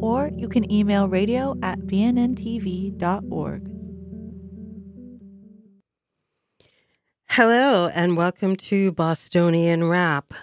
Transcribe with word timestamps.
or 0.00 0.30
you 0.36 0.48
can 0.48 0.70
email 0.70 1.08
radio 1.08 1.54
at 1.62 1.78
bnntv.org. 1.80 3.70
Hello, 7.30 7.88
and 7.94 8.16
welcome 8.16 8.56
to 8.56 8.90
Bostonian 8.92 9.84
Rap. 9.84 10.34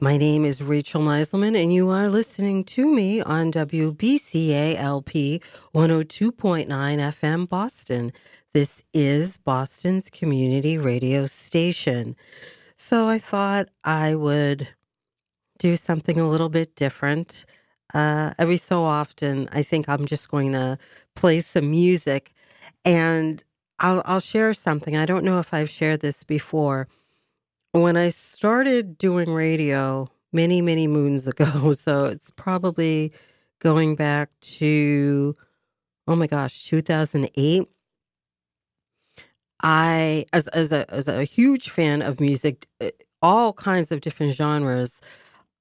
My 0.00 0.16
name 0.16 0.44
is 0.44 0.62
Rachel 0.62 1.02
Meiselman, 1.02 1.56
and 1.56 1.72
you 1.72 1.90
are 1.90 2.08
listening 2.08 2.64
to 2.64 2.86
me 2.86 3.20
on 3.20 3.52
WBCALP 3.52 5.42
102.9 5.74 6.66
FM 6.66 7.48
Boston. 7.48 8.12
This 8.52 8.82
is 8.92 9.38
Boston's 9.38 10.10
community 10.10 10.76
radio 10.76 11.26
station. 11.26 12.16
So 12.74 13.08
I 13.08 13.18
thought 13.18 13.68
I 13.84 14.14
would 14.14 14.68
do 15.58 15.76
something 15.76 16.18
a 16.18 16.28
little 16.28 16.48
bit 16.48 16.74
different. 16.74 17.44
Uh, 17.94 18.32
every 18.38 18.56
so 18.56 18.84
often, 18.84 19.48
I 19.52 19.62
think 19.62 19.88
I'm 19.88 20.06
just 20.06 20.30
going 20.30 20.52
to 20.52 20.78
play 21.14 21.40
some 21.40 21.70
music 21.70 22.32
and 22.84 23.42
I'll, 23.78 24.02
I'll 24.04 24.20
share 24.20 24.54
something. 24.54 24.96
I 24.96 25.06
don't 25.06 25.24
know 25.24 25.38
if 25.38 25.52
I've 25.52 25.70
shared 25.70 26.00
this 26.00 26.24
before. 26.24 26.88
When 27.72 27.96
I 27.96 28.08
started 28.08 28.96
doing 28.96 29.30
radio 29.30 30.08
many, 30.32 30.62
many 30.62 30.86
moons 30.86 31.28
ago, 31.32 31.72
so 31.72 32.06
it's 32.06 32.30
probably 32.30 33.12
going 33.60 33.94
back 33.94 34.30
to, 34.40 35.36
oh 36.08 36.16
my 36.16 36.26
gosh, 36.26 36.64
2008. 36.66 37.68
I, 39.64 40.24
as, 40.32 40.48
as, 40.48 40.72
a, 40.72 40.92
as 40.92 41.06
a 41.06 41.24
huge 41.24 41.70
fan 41.70 42.02
of 42.02 42.20
music, 42.20 42.66
uh, 42.80 42.90
all 43.20 43.52
kinds 43.52 43.92
of 43.92 44.00
different 44.00 44.32
genres, 44.32 45.00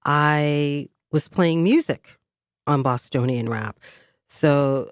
I 0.05 0.89
was 1.11 1.27
playing 1.27 1.63
music 1.63 2.17
on 2.67 2.83
Bostonian 2.83 3.49
rap. 3.49 3.79
So 4.27 4.89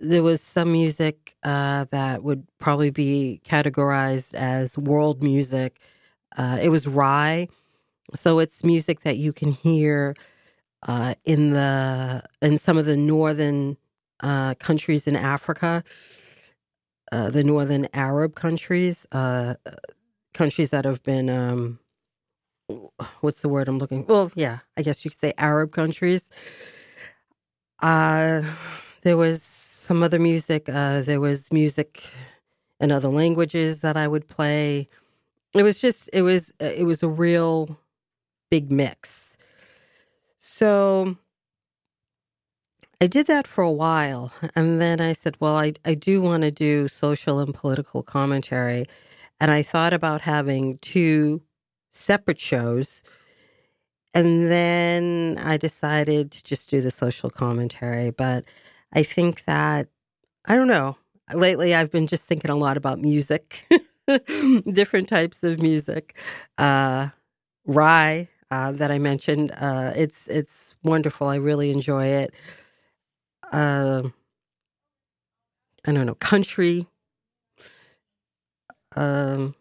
there 0.00 0.22
was 0.22 0.42
some 0.42 0.72
music 0.72 1.34
uh, 1.42 1.86
that 1.90 2.22
would 2.22 2.46
probably 2.58 2.90
be 2.90 3.40
categorized 3.44 4.34
as 4.34 4.76
world 4.78 5.22
music. 5.22 5.80
Uh, 6.36 6.58
it 6.60 6.68
was 6.68 6.86
Rai, 6.86 7.48
so 8.14 8.38
it's 8.38 8.64
music 8.64 9.00
that 9.00 9.16
you 9.16 9.32
can 9.32 9.52
hear 9.52 10.14
uh, 10.86 11.14
in 11.24 11.50
the 11.50 12.22
in 12.42 12.58
some 12.58 12.78
of 12.78 12.86
the 12.86 12.96
northern 12.96 13.76
uh, 14.20 14.54
countries 14.54 15.06
in 15.06 15.16
Africa, 15.16 15.82
uh, 17.12 17.30
the 17.30 17.44
northern 17.44 17.86
Arab 17.92 18.34
countries, 18.34 19.06
uh, 19.12 19.54
countries 20.34 20.70
that 20.70 20.84
have 20.84 21.02
been 21.02 21.30
um, 21.30 21.78
what's 23.20 23.42
the 23.42 23.48
word 23.48 23.68
I'm 23.68 23.78
looking? 23.78 24.06
Well, 24.06 24.30
yeah, 24.34 24.58
I 24.76 24.82
guess 24.82 25.04
you 25.04 25.10
could 25.10 25.18
say 25.20 25.32
Arab 25.38 25.72
countries. 25.72 26.30
Uh, 27.82 28.42
there 29.02 29.16
was 29.16 29.42
some 29.42 30.02
other 30.02 30.18
music. 30.18 30.68
Uh, 30.68 31.02
there 31.02 31.20
was 31.20 31.52
music 31.52 32.04
in 32.80 32.90
other 32.92 33.08
languages 33.08 33.80
that 33.82 33.96
I 33.96 34.08
would 34.08 34.28
play. 34.28 34.88
It 35.54 35.62
was 35.62 35.80
just 35.80 36.10
it 36.12 36.22
was 36.22 36.54
it 36.60 36.86
was 36.86 37.02
a 37.02 37.08
real 37.08 37.78
big 38.50 38.70
mix. 38.70 39.36
So 40.38 41.16
I 43.00 43.06
did 43.06 43.26
that 43.26 43.46
for 43.46 43.62
a 43.62 43.72
while, 43.72 44.32
and 44.54 44.80
then 44.80 45.00
I 45.00 45.12
said, 45.12 45.36
"Well, 45.40 45.56
I 45.56 45.74
I 45.84 45.94
do 45.94 46.20
want 46.20 46.44
to 46.44 46.50
do 46.50 46.88
social 46.88 47.38
and 47.40 47.54
political 47.54 48.02
commentary," 48.02 48.86
and 49.40 49.50
I 49.50 49.62
thought 49.62 49.92
about 49.94 50.22
having 50.22 50.78
two 50.78 51.42
separate 51.96 52.40
shows. 52.40 53.02
And 54.14 54.50
then 54.50 55.38
I 55.38 55.56
decided 55.56 56.30
to 56.32 56.44
just 56.44 56.70
do 56.70 56.80
the 56.80 56.90
social 56.90 57.30
commentary. 57.30 58.10
But 58.10 58.44
I 58.92 59.02
think 59.02 59.44
that, 59.44 59.88
I 60.46 60.54
don't 60.54 60.68
know, 60.68 60.96
lately 61.34 61.74
I've 61.74 61.90
been 61.90 62.06
just 62.06 62.26
thinking 62.26 62.50
a 62.50 62.56
lot 62.56 62.76
about 62.76 62.98
music, 62.98 63.66
different 64.72 65.08
types 65.08 65.44
of 65.44 65.60
music. 65.60 66.16
Uh, 66.56 67.08
Rai, 67.66 68.28
uh, 68.50 68.72
that 68.72 68.90
I 68.90 68.98
mentioned, 68.98 69.52
uh, 69.58 69.92
it's 69.96 70.28
it's 70.28 70.74
wonderful. 70.84 71.28
I 71.28 71.36
really 71.36 71.70
enjoy 71.72 72.06
it. 72.06 72.34
Uh, 73.52 74.02
I 75.86 75.92
don't 75.92 76.06
know, 76.06 76.14
country. 76.14 76.86
Um, 78.96 79.54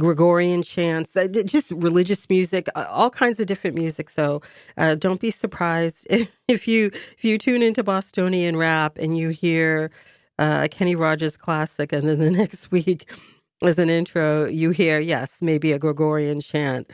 Gregorian 0.00 0.62
chants, 0.62 1.16
uh, 1.16 1.28
just 1.28 1.70
religious 1.70 2.28
music, 2.28 2.68
uh, 2.74 2.86
all 2.90 3.10
kinds 3.10 3.38
of 3.38 3.46
different 3.46 3.76
music. 3.76 4.10
So 4.10 4.42
uh, 4.76 4.96
don't 4.96 5.20
be 5.20 5.30
surprised 5.30 6.06
if 6.48 6.66
you 6.66 6.86
if 6.86 7.24
you 7.24 7.38
tune 7.38 7.62
into 7.62 7.84
Bostonian 7.84 8.56
rap 8.56 8.98
and 8.98 9.16
you 9.16 9.28
hear 9.28 9.90
uh, 10.38 10.62
a 10.64 10.68
Kenny 10.68 10.96
Rogers 10.96 11.36
classic, 11.36 11.92
and 11.92 12.08
then 12.08 12.18
the 12.18 12.30
next 12.42 12.70
week 12.72 13.10
as 13.62 13.78
an 13.78 13.88
intro 13.88 14.46
you 14.46 14.70
hear 14.70 14.98
yes 14.98 15.38
maybe 15.40 15.72
a 15.72 15.78
Gregorian 15.78 16.40
chant. 16.40 16.90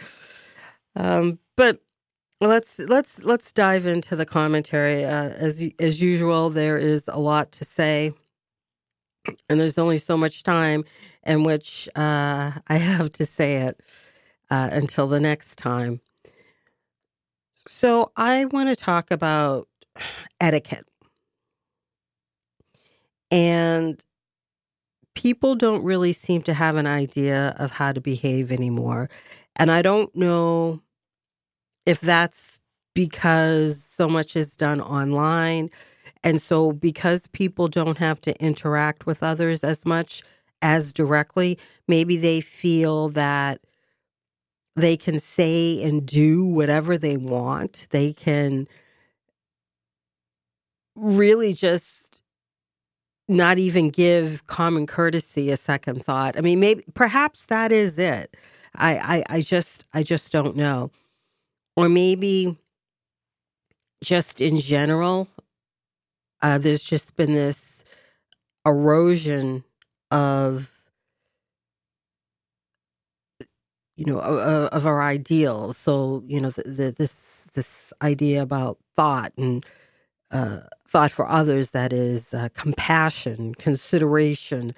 Um, 0.95 1.39
but 1.57 1.81
let's 2.41 2.79
let's 2.81 3.23
let's 3.25 3.53
dive 3.53 3.87
into 3.87 4.17
the 4.17 4.27
commentary. 4.27 5.05
Uh, 5.05 5.31
as 5.31 5.67
as 5.79 6.03
usual, 6.03 6.51
there 6.51 6.77
is 6.77 7.09
a 7.09 7.19
lot 7.19 7.53
to 7.53 7.65
say 7.65 8.13
and 9.49 9.61
there's 9.61 9.79
only 9.79 9.99
so 9.99 10.17
much 10.17 10.43
time 10.43 10.85
in 11.27 11.45
which 11.45 11.89
uh, 11.97 12.53
I 12.69 12.77
have 12.77 13.11
to 13.15 13.27
say 13.27 13.57
it 13.57 13.81
uh, 14.51 14.71
until 14.73 15.07
the 15.07 15.21
next 15.21 15.57
time. 15.57 16.01
So, 17.55 18.11
I 18.17 18.47
want 18.47 18.71
to 18.71 18.77
talk 18.77 19.11
about 19.11 19.69
etiquette. 20.41 20.87
And 23.31 24.03
people 25.15 25.55
don't 25.55 25.85
really 25.85 26.13
seem 26.13 26.43
to 26.43 26.55
have 26.55 26.77
an 26.77 26.87
idea 26.87 27.55
of 27.59 27.71
how 27.71 27.93
to 27.93 28.01
behave 28.01 28.51
anymore. 28.51 29.09
And 29.57 29.71
I 29.71 29.83
don't 29.83 30.15
know 30.17 30.81
if 31.87 32.01
that's 32.01 32.61
because 32.95 33.83
so 33.83 34.09
much 34.09 34.37
is 34.37 34.57
done 34.57 34.81
online 34.81 35.71
and 36.23 36.41
so, 36.41 36.73
because 36.73 37.27
people 37.29 37.69
don't 37.69 37.99
have 37.99 38.21
to 38.23 38.39
interact 38.43 39.07
with 39.07 39.23
others 39.23 39.65
as 39.65 39.87
much 39.87 40.23
as 40.63 40.93
directly, 40.93 41.59
maybe 41.89 42.17
they 42.17 42.41
feel 42.41 43.09
that 43.11 43.61
they 44.77 44.97
can 44.97 45.19
say 45.19 45.83
and 45.83 46.07
do 46.07 46.45
whatever 46.45 46.99
they 46.99 47.17
want. 47.17 47.87
They 47.91 48.13
can 48.13 48.69
really 50.95 51.53
just 51.55 52.23
not 53.29 53.59
even 53.59 53.91
give 53.91 54.47
common 54.47 54.87
courtesy 54.87 55.51
a 55.51 55.57
second 55.57 56.05
thought. 56.05 56.37
I 56.37 56.41
mean, 56.41 56.61
maybe 56.61 56.85
perhaps 56.95 57.47
that 57.47 57.73
is 57.73 57.99
it. 57.99 58.37
I, 58.75 59.25
I, 59.29 59.37
I 59.37 59.41
just 59.41 59.87
I 59.95 60.03
just 60.03 60.33
don't 60.33 60.57
know. 60.57 60.91
Or 61.77 61.89
maybe 61.89 62.57
just 64.03 64.41
in 64.41 64.57
general, 64.57 65.29
uh, 66.43 66.59
there's 66.59 66.85
just 66.85 67.17
been 67.17 67.33
this 67.33 67.85
erosion 68.67 69.65
of 70.11 70.71
you 73.97 74.07
know 74.07 74.21
of, 74.21 74.69
of 74.69 74.87
our 74.87 75.03
ideals. 75.03 75.77
So 75.77 76.23
you 76.27 76.41
know 76.41 76.51
the, 76.51 76.63
the, 76.63 76.95
this 76.97 77.51
this 77.55 77.93
idea 78.03 78.43
about 78.43 78.79
thought 78.97 79.33
and 79.37 79.65
uh, 80.31 80.61
thought 80.89 81.11
for 81.13 81.29
others 81.29 81.73
that 81.73 81.93
is 81.93 82.35
uh, 82.35 82.49
compassion 82.55 83.55
consideration. 83.57 84.75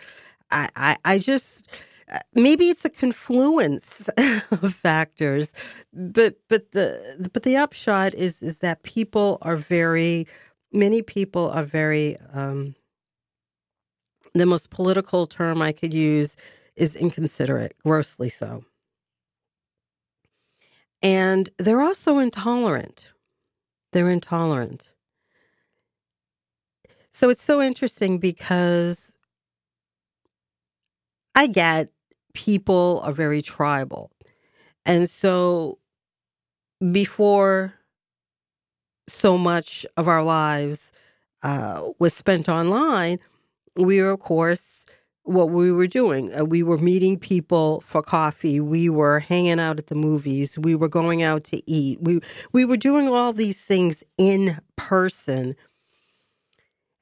I, 0.50 0.69
I, 0.76 0.97
I 1.05 1.19
just 1.19 1.69
uh, 2.12 2.19
maybe 2.35 2.67
it's 2.70 2.85
a 2.85 2.91
confluence 2.91 4.08
of 4.50 4.75
factors 4.75 5.53
but 5.93 6.37
but 6.49 6.73
the 6.73 7.31
but 7.32 7.43
the 7.44 7.56
upshot 7.56 8.15
is 8.15 8.43
is 8.43 8.61
that 8.61 8.82
people 8.85 9.38
are 9.43 9.56
very 9.56 10.26
many 10.73 11.03
people 11.03 11.51
are 11.51 11.65
very, 11.65 12.17
um, 12.33 12.75
the 14.35 14.47
most 14.47 14.71
political 14.71 15.27
term 15.27 15.61
I 15.61 15.73
could 15.73 15.93
use 15.93 16.37
is 16.77 16.97
inconsiderate, 16.97 17.77
grossly 17.85 18.31
so. 18.31 18.65
And 21.03 21.51
they're 21.59 21.83
also 21.83 22.19
intolerant. 22.19 23.13
They're 23.93 24.09
intolerant. 24.09 24.93
So 27.11 27.29
it's 27.29 27.43
so 27.43 27.61
interesting 27.61 28.19
because 28.19 29.19
I 31.35 31.47
get 31.47 31.91
people 32.33 33.03
are 33.05 33.13
very 33.13 33.43
tribal. 33.43 34.11
And 34.87 35.09
so 35.09 35.79
before 36.91 37.75
so 39.09 39.37
much 39.37 39.85
of 39.97 40.09
our 40.09 40.23
lives 40.23 40.93
uh, 41.43 41.91
was 41.99 42.15
spent 42.15 42.49
online, 42.49 43.19
we 43.77 44.01
were, 44.01 44.11
of 44.11 44.21
course, 44.21 44.87
what 45.25 45.51
we 45.51 45.73
were 45.73 45.87
doing. 45.87 46.35
Uh, 46.35 46.45
we 46.45 46.63
were 46.63 46.79
meeting 46.79 47.19
people 47.19 47.81
for 47.83 48.03
coffee. 48.03 48.61
We 48.61 48.89
were 48.89 49.21
hanging 49.21 49.61
out 49.61 49.79
at 49.79 49.87
the 49.87 49.95
movies. 49.95 50.59
We 50.59 50.75
were 50.75 50.89
going 50.89 51.23
out 51.23 51.45
to 51.45 51.71
eat. 51.71 52.01
We 52.01 52.21
we 52.53 52.65
were 52.65 52.77
doing 52.77 53.09
all 53.09 53.33
these 53.33 53.61
things 53.61 54.03
in 54.19 54.59
person. 54.77 55.55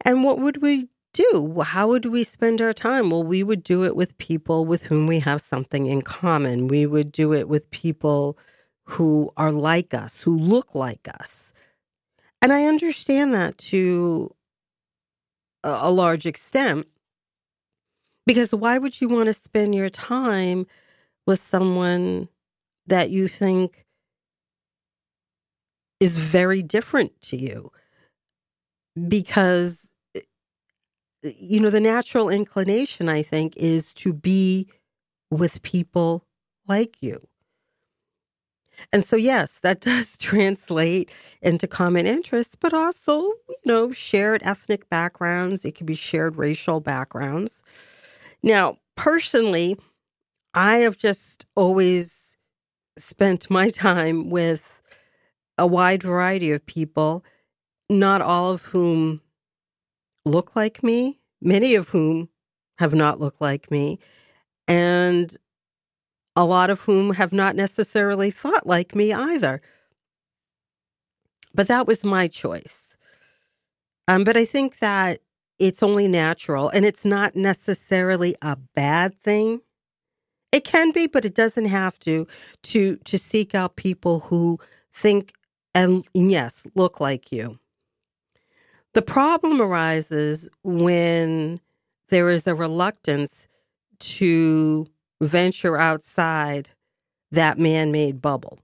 And 0.05 0.25
what 0.25 0.38
would 0.38 0.62
we 0.62 0.88
do? 1.12 1.62
How 1.64 1.88
would 1.88 2.06
we 2.06 2.25
spend 2.25 2.61
our 2.61 2.73
time? 2.73 3.11
Well, 3.11 3.23
we 3.23 3.43
would 3.43 3.62
do 3.62 3.85
it 3.85 3.97
with 3.97 4.17
people 4.19 4.64
with 4.64 4.85
whom 4.85 5.06
we 5.06 5.20
have 5.20 5.41
something 5.41 5.87
in 5.87 6.02
common. 6.02 6.69
We 6.69 6.87
would 6.87 7.12
do 7.12 7.32
it 7.35 7.49
with 7.49 7.70
people 7.70 8.38
who 8.85 9.31
are 9.37 9.52
like 9.52 9.94
us, 9.94 10.23
who 10.23 10.38
look 10.38 10.75
like 10.75 11.08
us. 11.20 11.52
And 12.42 12.52
I 12.52 12.64
understand 12.64 13.34
that 13.34 13.58
to 13.58 14.34
a 15.62 15.90
large 15.90 16.26
extent 16.26 16.87
because 18.26 18.54
why 18.54 18.78
would 18.78 19.00
you 19.00 19.08
want 19.08 19.26
to 19.26 19.32
spend 19.32 19.75
your 19.75 19.88
time 19.88 20.66
with 21.26 21.40
someone 21.40 22.28
that 22.87 23.10
you 23.10 23.28
think 23.28 23.87
is 26.00 26.16
very 26.19 26.62
different 26.62 27.20
to 27.22 27.37
you? 27.37 27.70
Because, 29.08 29.92
eh, 30.14 30.20
you 31.22 31.60
know, 31.60 31.70
the 31.70 31.81
natural 31.81 32.28
inclination, 32.28 33.08
I 33.08 33.22
think, 33.22 33.56
is 33.56 33.94
to 33.94 34.12
be 34.12 34.69
with 35.31 35.62
people 35.62 36.26
like 36.69 36.98
you. 37.02 37.20
And 38.92 39.04
so, 39.04 39.16
yes, 39.16 39.60
that 39.60 39.80
does 39.80 40.16
translate 40.18 41.10
into 41.42 41.66
common 41.66 42.06
interests, 42.06 42.54
but 42.54 42.74
also, 42.74 43.20
you 43.22 43.56
know, 43.64 43.92
shared 43.92 44.42
ethnic 44.44 44.88
backgrounds. 44.90 45.64
It 45.64 45.72
could 45.72 45.86
be 45.86 45.94
shared 45.94 46.36
racial 46.36 46.80
backgrounds. 46.80 47.62
Now, 48.42 48.78
personally, 48.96 49.78
I 50.54 50.78
have 50.78 50.96
just 50.96 51.46
always 51.54 52.36
spent 52.98 53.50
my 53.50 53.68
time 53.70 54.30
with 54.30 54.80
a 55.58 55.66
wide 55.66 56.02
variety 56.02 56.52
of 56.52 56.64
people, 56.66 57.24
not 57.88 58.22
all 58.22 58.52
of 58.52 58.62
whom 58.66 59.20
look 60.24 60.56
like 60.56 60.82
me, 60.82 61.20
many 61.40 61.74
of 61.74 61.90
whom 61.90 62.28
have 62.78 62.94
not 62.94 63.20
looked 63.20 63.40
like 63.40 63.70
me, 63.70 63.98
and 64.66 65.36
a 66.40 66.46
lot 66.46 66.70
of 66.70 66.81
whom 66.81 67.12
have 67.12 67.34
not 67.34 67.54
necessarily 67.54 68.31
thought 68.31 68.66
like 68.66 68.94
me 68.94 69.12
either. 69.12 69.60
But 71.54 71.69
that 71.69 71.87
was 71.87 72.02
my 72.02 72.28
choice. 72.28 72.96
Um, 74.08 74.25
but 74.25 74.38
I 74.38 74.46
think 74.46 74.78
that 74.78 75.20
it's 75.58 75.82
only 75.82 76.08
natural 76.08 76.70
and 76.70 76.87
it's 76.87 77.04
not 77.04 77.37
necessarily 77.37 78.34
a 78.40 78.56
bad 78.75 79.20
thing. 79.20 79.60
It 80.50 80.64
can 80.64 80.92
be, 80.92 81.06
but 81.06 81.26
it 81.26 81.34
doesn't 81.34 81.66
have 81.66 81.98
to 82.00 82.26
to 82.62 82.96
to 82.96 83.19
seek 83.19 83.54
out 83.54 83.76
people 83.76 84.20
who 84.20 84.58
think 84.90 85.34
and 85.75 86.06
yes, 86.14 86.66
look 86.75 87.00
like 87.00 87.31
you. 87.31 87.58
The 88.94 89.02
problem 89.02 89.60
arises 89.60 90.48
when 90.62 91.60
there 92.08 92.31
is 92.31 92.46
a 92.46 92.54
reluctance 92.54 93.46
to 93.98 94.87
venture 95.20 95.76
outside 95.76 96.70
that 97.31 97.58
man-made 97.58 98.20
bubble. 98.20 98.58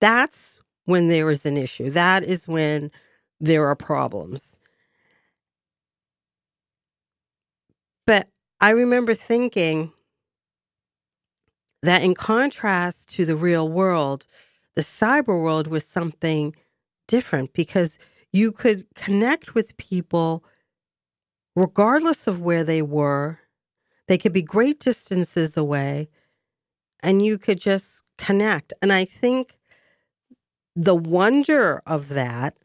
That's 0.00 0.60
when 0.84 1.08
there 1.08 1.30
is 1.30 1.46
an 1.46 1.56
issue. 1.56 1.90
That 1.90 2.22
is 2.22 2.46
when 2.46 2.90
there 3.40 3.66
are 3.66 3.76
problems. 3.76 4.58
But 8.06 8.28
I 8.60 8.70
remember 8.70 9.14
thinking 9.14 9.92
that 11.82 12.02
in 12.02 12.14
contrast 12.14 13.08
to 13.10 13.24
the 13.24 13.36
real 13.36 13.68
world, 13.68 14.26
the 14.74 14.82
cyber 14.82 15.40
world 15.40 15.66
was 15.66 15.84
something 15.84 16.54
different 17.08 17.52
because 17.52 17.98
you 18.32 18.52
could 18.52 18.86
connect 18.94 19.54
with 19.54 19.76
people 19.76 20.44
regardless 21.54 22.26
of 22.26 22.40
where 22.40 22.64
they 22.64 22.82
were. 22.82 23.40
They 24.08 24.18
could 24.18 24.32
be 24.32 24.42
great 24.42 24.78
distances 24.80 25.56
away 25.56 26.08
and 27.02 27.24
you 27.24 27.38
could 27.38 27.60
just 27.60 28.04
connect. 28.18 28.72
And 28.82 28.92
I 28.92 29.04
think 29.04 29.58
the 30.74 30.94
wonder 30.94 31.82
of 31.86 32.10
that, 32.10 32.56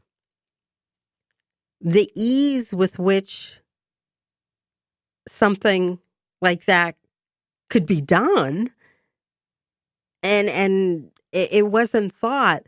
the 1.80 2.10
ease 2.16 2.74
with 2.74 3.00
which 3.00 3.60
something 5.28 6.00
like 6.42 6.66
that 6.66 6.96
could 7.70 7.86
be 7.86 8.02
done 8.02 8.70
and 10.24 10.50
and 10.50 11.12
it, 11.32 11.68
wasn't 11.68 12.14
thought 12.14 12.64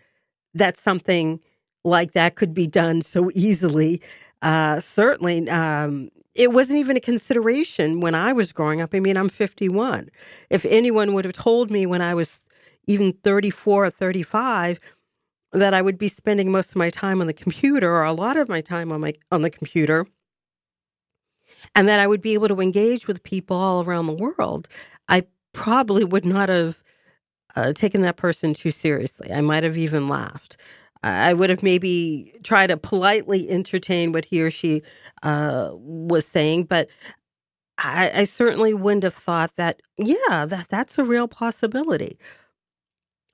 that 0.54 0.78
something 0.78 1.40
like 1.84 2.14
that 2.14 2.36
could 2.36 2.54
be 2.54 2.68
done 2.68 3.02
so 3.02 3.30
easily 3.34 4.02
uh, 4.42 4.80
certainly 4.80 5.48
um, 5.50 6.10
it 6.36 6.52
wasn't 6.52 6.78
even 6.78 6.98
a 6.98 7.02
consideration 7.02 8.00
when 8.00 8.16
i 8.16 8.34
was 8.34 8.52
growing 8.54 8.82
up 8.82 8.94
i 8.94 9.00
mean 9.00 9.18
i'm 9.18 9.30
51 9.30 10.10
if 10.50 10.66
anyone 10.66 11.14
would 11.14 11.26
have 11.26 11.34
told 11.34 11.72
me 11.72 11.86
when 11.86 12.02
i 12.02 12.14
was 12.14 12.42
even 12.88 13.14
34 13.14 13.86
or 13.86 13.90
35 13.90 14.80
that 15.52 15.74
i 15.74 15.82
would 15.82 15.98
be 15.98 16.10
spending 16.10 16.52
most 16.52 16.70
of 16.72 16.76
my 16.76 16.90
time 16.90 17.22
on 17.22 17.28
the 17.28 17.34
computer 17.34 17.92
or 17.92 18.04
a 18.04 18.14
lot 18.14 18.38
of 18.38 18.50
my 18.50 18.62
time 18.62 18.92
on 18.92 19.02
my 19.02 19.14
on 19.32 19.42
the 19.42 19.50
computer 19.50 20.06
and 21.76 21.88
that 21.88 22.00
I 22.00 22.08
would 22.08 22.22
be 22.22 22.34
able 22.34 22.48
to 22.50 22.62
engage 22.62 23.08
with 23.08 23.24
people 23.24 23.58
all 23.58 23.84
around 23.84 24.08
the 24.08 24.14
world, 24.14 24.68
I 25.08 25.24
probably 25.54 26.04
would 26.04 26.26
not 26.26 26.50
have 26.50 26.84
uh, 27.56 27.74
taken 27.74 28.02
that 28.02 28.18
person 28.18 28.54
too 28.54 28.72
seriously. 28.72 29.32
I 29.32 29.42
might 29.42 29.64
have 29.64 29.78
even 29.78 30.08
laughed. 30.08 30.58
I 31.04 31.34
would 31.34 31.50
have 31.50 31.62
maybe 31.62 32.34
tried 32.44 32.68
to 32.68 32.78
politely 32.78 33.50
entertain 33.50 34.14
what 34.14 34.26
he 34.26 34.42
or 34.42 34.50
she 34.50 34.84
uh, 35.22 35.72
was 35.74 36.26
saying, 36.26 36.66
but 36.66 36.90
I, 37.78 38.12
I, 38.16 38.24
certainly 38.24 38.74
wouldn't 38.74 39.04
have 39.04 39.14
thought 39.14 39.52
that, 39.58 39.82
yeah, 39.98 40.46
that, 40.46 40.68
that's 40.70 40.98
a 40.98 41.04
real 41.04 41.28
possibility. 41.28 42.18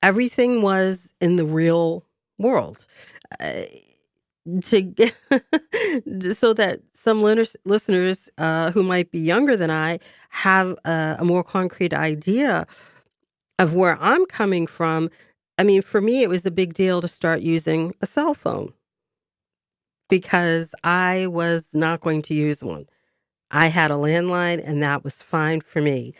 Everything 0.01 0.61
was 0.61 1.13
in 1.21 1.35
the 1.35 1.45
real 1.45 2.05
world. 2.39 2.87
Uh, 3.39 3.63
to 4.63 5.11
so 6.33 6.53
that 6.53 6.79
some 6.93 7.21
listeners 7.21 8.29
uh, 8.37 8.71
who 8.71 8.83
might 8.83 9.11
be 9.11 9.19
younger 9.19 9.55
than 9.55 9.69
I 9.69 9.99
have 10.29 10.75
a, 10.85 11.17
a 11.19 11.25
more 11.25 11.43
concrete 11.43 11.93
idea 11.93 12.65
of 13.59 13.75
where 13.75 13.97
I'm 14.01 14.25
coming 14.25 14.65
from. 14.65 15.09
I 15.59 15.63
mean, 15.63 15.81
for 15.81 15.99
me, 15.99 16.23
it 16.23 16.29
was 16.29 16.45
a 16.45 16.51
big 16.51 16.73
deal 16.73 17.01
to 17.01 17.07
start 17.09 17.41
using 17.41 17.93
a 18.01 18.05
cell 18.05 18.33
phone 18.33 18.71
because 20.09 20.73
I 20.85 21.27
was 21.27 21.71
not 21.73 21.99
going 21.99 22.21
to 22.23 22.33
use 22.33 22.63
one. 22.63 22.85
I 23.51 23.67
had 23.67 23.91
a 23.91 23.95
landline 23.95 24.65
and 24.65 24.81
that 24.81 25.03
was 25.03 25.21
fine 25.21 25.59
for 25.59 25.81
me. 25.81 26.13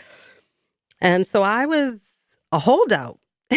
And 1.00 1.26
so 1.26 1.42
I 1.42 1.66
was 1.66 2.38
a 2.52 2.60
holdout. 2.60 3.18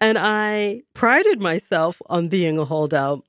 and 0.00 0.16
I 0.18 0.82
prided 0.94 1.40
myself 1.40 2.00
on 2.06 2.28
being 2.28 2.56
a 2.56 2.64
holdout. 2.64 3.24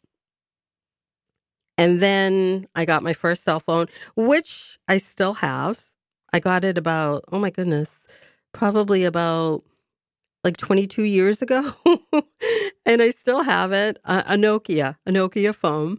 And 1.75 1.99
then 1.99 2.67
I 2.75 2.85
got 2.85 3.01
my 3.01 3.13
first 3.13 3.43
cell 3.43 3.59
phone, 3.59 3.87
which 4.15 4.77
I 4.87 4.99
still 4.99 5.33
have. 5.33 5.89
I 6.31 6.39
got 6.39 6.63
it 6.63 6.77
about, 6.77 7.25
oh 7.31 7.39
my 7.39 7.49
goodness, 7.49 8.07
probably 8.53 9.05
about 9.05 9.63
like 10.47 10.55
22 10.55 11.03
years 11.03 11.41
ago. 11.41 11.73
and 12.85 13.01
I 13.01 13.09
still 13.09 13.43
have 13.43 13.73
it 13.73 13.99
a, 14.05 14.23
a 14.27 14.35
Nokia, 14.35 14.95
a 15.05 15.11
Nokia 15.11 15.53
phone. 15.53 15.97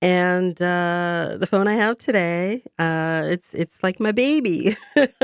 And 0.00 0.60
uh, 0.62 1.36
the 1.38 1.46
phone 1.46 1.66
I 1.66 1.74
have 1.74 1.98
today, 1.98 2.62
uh, 2.78 3.24
it's 3.26 3.52
it's 3.52 3.82
like 3.82 4.00
my 4.00 4.12
baby, 4.12 4.74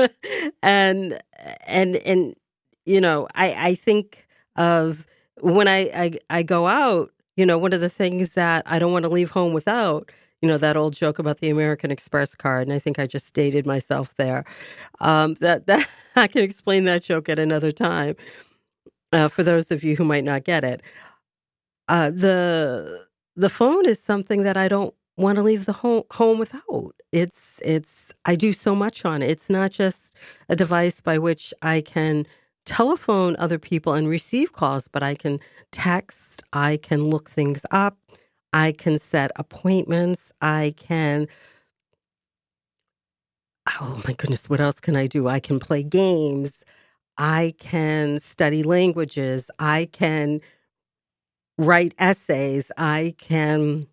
and 0.61 1.19
and 1.65 1.95
and 1.95 2.35
you 2.85 3.01
know, 3.01 3.27
I 3.33 3.55
I 3.69 3.73
think 3.73 4.27
of 4.55 5.07
when 5.41 5.67
I, 5.67 5.89
I 5.95 6.11
I 6.29 6.43
go 6.43 6.67
out 6.67 7.11
you 7.37 7.45
know, 7.45 7.57
one 7.57 7.71
of 7.71 7.81
the 7.81 7.89
things 7.89 8.33
that 8.33 8.63
I 8.65 8.79
don't 8.79 8.91
want 8.91 9.05
to 9.05 9.09
leave 9.09 9.29
home 9.29 9.53
without, 9.53 10.11
you 10.41 10.47
know, 10.47 10.57
that 10.57 10.77
old 10.77 10.93
joke 10.93 11.19
about 11.19 11.39
the 11.39 11.49
American 11.49 11.91
Express 11.91 12.35
card, 12.35 12.67
and 12.67 12.73
I 12.73 12.79
think 12.79 12.99
I 12.99 13.07
just 13.07 13.33
dated 13.33 13.65
myself 13.65 14.15
there. 14.15 14.45
Um, 14.99 15.35
that 15.35 15.67
that 15.67 15.87
I 16.15 16.27
can 16.27 16.43
explain 16.43 16.85
that 16.85 17.03
joke 17.03 17.29
at 17.29 17.39
another 17.39 17.71
time 17.71 18.15
uh, 19.13 19.27
for 19.27 19.43
those 19.43 19.71
of 19.71 19.83
you 19.83 19.95
who 19.95 20.03
might 20.03 20.23
not 20.23 20.43
get 20.43 20.63
it. 20.63 20.81
Uh, 21.87 22.09
the 22.09 23.05
the 23.35 23.49
phone 23.49 23.87
is 23.87 24.01
something 24.01 24.43
that 24.43 24.57
I 24.57 24.67
don't 24.67 24.93
want 25.17 25.37
to 25.37 25.43
leave 25.43 25.65
the 25.65 25.73
home 25.73 26.03
home 26.11 26.39
without. 26.39 26.93
It's 27.11 27.61
it's 27.63 28.13
I 28.25 28.35
do 28.35 28.51
so 28.53 28.75
much 28.75 29.05
on 29.05 29.21
it. 29.21 29.29
It's 29.29 29.49
not 29.49 29.71
just 29.71 30.15
a 30.49 30.55
device 30.55 31.01
by 31.01 31.17
which 31.17 31.53
I 31.61 31.81
can 31.81 32.25
telephone 32.65 33.35
other 33.39 33.57
people 33.57 33.93
and 33.93 34.09
receive 34.09 34.51
calls, 34.53 34.87
but 34.89 35.01
I 35.01 35.15
can 35.15 35.39
text, 35.71 36.43
I 36.51 36.77
can 36.77 37.05
look 37.05 37.29
things 37.29 37.65
up, 37.71 37.97
I 38.53 38.71
can 38.71 38.99
set 38.99 39.31
appointments, 39.35 40.31
I 40.41 40.73
can 40.77 41.27
oh 43.81 44.01
my 44.05 44.13
goodness, 44.13 44.49
what 44.49 44.61
else 44.61 44.79
can 44.79 44.95
I 44.95 45.07
do? 45.07 45.27
I 45.27 45.39
can 45.39 45.59
play 45.59 45.83
games, 45.83 46.63
I 47.17 47.53
can 47.59 48.19
study 48.19 48.63
languages, 48.63 49.51
I 49.59 49.89
can 49.91 50.41
write 51.57 51.93
essays, 51.99 52.71
I 52.77 53.15
can 53.17 53.87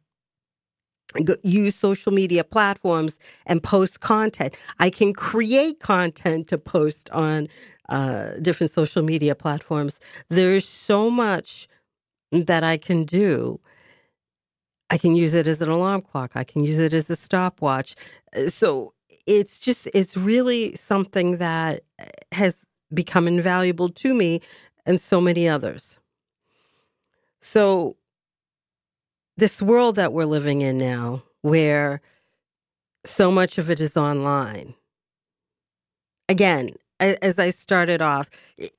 use 1.42 1.76
social 1.76 2.12
media 2.12 2.44
platforms 2.44 3.18
and 3.46 3.62
post 3.62 4.00
content. 4.00 4.56
I 4.78 4.90
can 4.90 5.12
create 5.12 5.80
content 5.80 6.49
to 6.49 6.58
post 6.58 7.11
on 7.11 7.49
uh, 7.88 8.32
different 8.42 8.70
social 8.73 9.02
media 9.02 9.34
platforms. 9.34 10.00
There's 10.28 10.68
so 10.68 11.11
much 11.11 11.68
that 12.32 12.64
I 12.64 12.76
can 12.76 13.04
do. 13.04 13.61
I 14.90 14.98
can 14.98 15.16
use 15.16 15.34
it 15.34 15.46
as 15.46 15.62
an 15.62 15.70
alarm 15.70 16.02
clock. 16.02 16.32
I 16.34 16.44
can 16.44 16.64
use 16.64 16.78
it 16.78 16.92
as 16.94 17.08
a 17.10 17.16
stopwatch. 17.16 17.96
Uh, 18.36 18.48
so 18.48 18.92
it's 19.26 19.58
just, 19.58 19.88
it's 19.94 20.16
really 20.16 20.74
something 20.76 21.38
that 21.38 21.82
has 22.32 22.66
become 22.92 23.26
invaluable 23.26 23.88
to 23.88 24.14
me 24.14 24.40
and 24.86 25.00
so 25.00 25.20
many 25.20 25.48
others. 25.48 25.98
So 27.40 27.96
this 29.36 29.60
world 29.60 29.96
that 29.96 30.12
we're 30.12 30.24
living 30.26 30.60
in 30.60 30.78
now, 30.78 31.22
where 31.42 32.00
so 33.04 33.30
much 33.30 33.58
of 33.58 33.70
it 33.70 33.80
is 33.80 33.96
online. 33.96 34.74
Again, 36.28 36.70
as 37.00 37.38
I 37.38 37.50
started 37.50 38.00
off, 38.00 38.30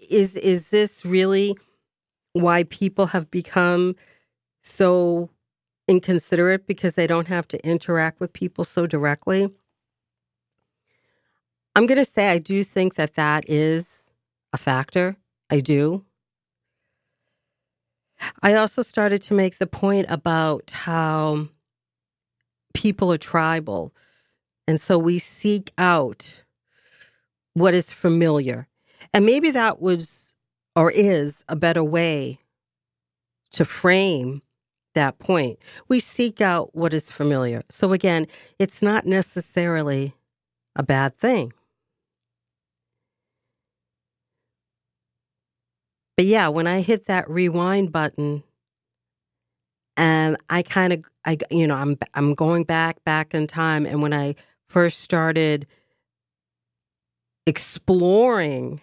is 0.10 0.36
is 0.36 0.70
this 0.70 1.06
really 1.06 1.56
why 2.34 2.64
people 2.64 3.08
have 3.08 3.30
become 3.30 3.96
so 4.64 5.30
inconsiderate 5.88 6.68
because 6.68 6.96
they 6.96 7.08
don't 7.08 7.28
have 7.28 7.48
to 7.50 7.66
interact 7.66 8.20
with 8.20 8.34
people 8.34 8.64
so 8.64 8.88
directly? 8.88 9.54
I'm 11.76 11.86
going 11.86 11.98
to 11.98 12.06
say 12.06 12.30
I 12.30 12.38
do 12.38 12.64
think 12.64 12.96
that 12.96 13.16
that 13.16 13.44
is 13.48 14.14
a 14.54 14.58
factor. 14.58 15.18
I 15.50 15.60
do. 15.60 16.06
I 18.42 18.54
also 18.54 18.82
started 18.82 19.22
to 19.24 19.34
make 19.34 19.58
the 19.58 19.68
point 19.68 20.08
about 20.10 20.72
how 20.72 21.50
people 22.74 23.12
are 23.12 23.18
tribal. 23.18 23.94
And 24.68 24.80
so 24.80 24.98
we 24.98 25.20
seek 25.20 25.72
out 25.78 26.44
what 27.54 27.74
is 27.74 27.92
familiar. 27.92 28.68
And 29.14 29.26
maybe 29.26 29.52
that 29.52 29.82
was 29.82 30.34
or 30.76 30.92
is 30.92 31.44
a 31.48 31.56
better 31.56 31.84
way 31.84 32.40
to 33.52 33.66
frame 33.66 34.42
that 34.96 35.20
point. 35.20 35.60
We 35.88 36.00
seek 36.00 36.42
out 36.42 36.76
what 36.76 36.94
is 36.94 37.12
familiar. 37.12 37.62
So 37.70 37.94
again, 37.94 38.26
it's 38.60 38.82
not 38.82 39.06
necessarily 39.06 40.14
a 40.76 40.84
bad 40.84 41.18
thing. 41.18 41.54
But 46.18 46.26
yeah, 46.26 46.48
when 46.48 46.68
I 46.68 46.82
hit 46.82 47.08
that 47.08 47.30
rewind 47.30 47.92
button 47.92 48.44
and 49.98 50.38
I 50.50 50.62
kind 50.64 50.94
of 50.94 51.04
I 51.26 51.38
you 51.52 51.68
know, 51.68 51.76
I'm 51.76 51.98
I'm 52.14 52.34
going 52.36 52.64
back 52.64 53.04
back 53.04 53.34
in 53.34 53.48
time 53.48 53.86
and 53.86 54.02
when 54.02 54.14
I 54.14 54.36
first 54.68 55.02
started 55.02 55.68
exploring 57.46 58.82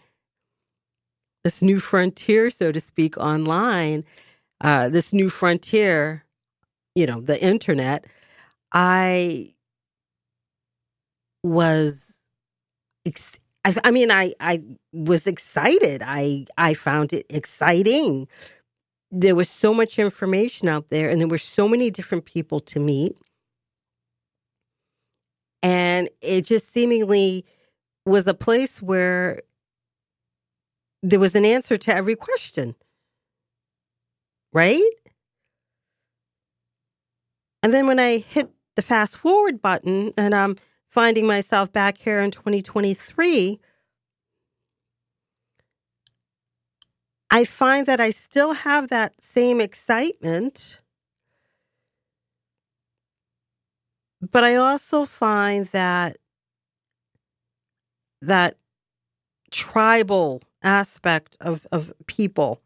this 1.43 1.61
new 1.63 1.81
frontier 1.81 2.51
so 2.51 2.71
to 2.71 2.81
speak 2.81 3.17
online, 3.17 4.05
uh 4.63 4.89
this 4.89 5.13
new 5.13 5.29
frontier, 5.31 6.25
you 6.97 7.07
know, 7.07 7.21
the 7.23 7.43
internet, 7.45 8.07
I 8.73 9.55
was 11.43 12.21
ex- 13.07 13.39
I, 13.65 13.75
I 13.85 13.93
mean, 13.93 14.13
I 14.13 14.35
I 14.41 14.63
was 14.93 15.27
excited. 15.27 16.03
I 16.05 16.47
I 16.59 16.75
found 16.75 17.13
it 17.13 17.27
exciting. 17.31 18.29
There 19.11 19.37
was 19.37 19.51
so 19.51 19.75
much 19.75 19.99
information 19.99 20.69
out 20.69 20.91
there, 20.91 21.11
and 21.11 21.21
there 21.21 21.29
were 21.29 21.39
so 21.39 21.69
many 21.69 21.91
different 21.91 22.27
people 22.27 22.61
to 22.61 22.81
meet, 22.81 23.17
and 25.63 26.09
it 26.21 26.47
just 26.47 26.73
seemingly 26.73 27.45
was 28.07 28.27
a 28.27 28.35
place 28.35 28.83
where 28.83 29.41
there 31.03 31.21
was 31.21 31.35
an 31.35 31.45
answer 31.45 31.77
to 31.77 31.95
every 31.95 32.17
question, 32.17 32.75
right? 34.53 34.91
And 37.63 37.73
then 37.73 37.87
when 37.87 37.99
I 37.99 38.19
hit 38.19 38.51
the 38.77 38.83
fast 38.83 39.17
forward 39.17 39.63
button, 39.63 40.13
and 40.17 40.35
I'm 40.35 40.57
finding 40.89 41.27
myself 41.27 41.73
back 41.73 41.99
here 41.99 42.21
in 42.21 42.31
2023, 42.31 43.61
I 47.31 47.45
find 47.45 47.87
that 47.87 48.01
I 48.01 48.11
still 48.11 48.53
have 48.53 48.89
that 48.89 49.23
same 49.23 49.61
excitement. 49.61 50.81
But 54.21 54.45
I 54.45 54.57
also 54.57 55.07
find 55.07 55.67
that 55.69 56.19
that 58.21 58.59
tribal 59.51 60.43
aspect 60.63 61.37
of, 61.41 61.67
of 61.73 61.93
people, 62.07 62.61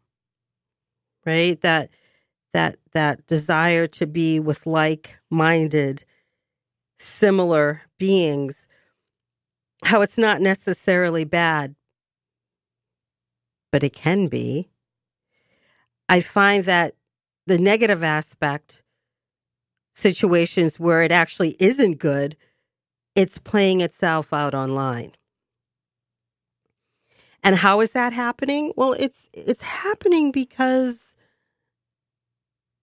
right? 1.27 1.59
That 1.61 1.89
that 2.53 2.77
that 2.93 3.27
desire 3.27 3.85
to 3.87 4.07
be 4.07 4.39
with 4.39 4.65
like-minded 4.65 6.05
similar 6.97 7.83
beings, 7.99 8.67
how 9.83 10.01
it's 10.01 10.17
not 10.17 10.41
necessarily 10.41 11.25
bad, 11.25 11.75
but 13.71 13.83
it 13.83 13.93
can 13.93 14.27
be. 14.27 14.69
I 16.09 16.21
find 16.21 16.63
that 16.63 16.93
the 17.45 17.57
negative 17.57 18.01
aspect, 18.01 18.81
situations 19.93 20.79
where 20.79 21.01
it 21.03 21.11
actually 21.11 21.55
isn't 21.59 21.99
good, 21.99 22.37
it's 23.15 23.39
playing 23.39 23.81
itself 23.81 24.31
out 24.31 24.53
online. 24.53 25.11
And 27.43 27.55
how 27.55 27.81
is 27.81 27.91
that 27.91 28.13
happening? 28.13 28.73
Well, 28.77 28.93
it's 28.93 29.29
it's 29.33 29.61
happening 29.61 30.31
because 30.31 31.16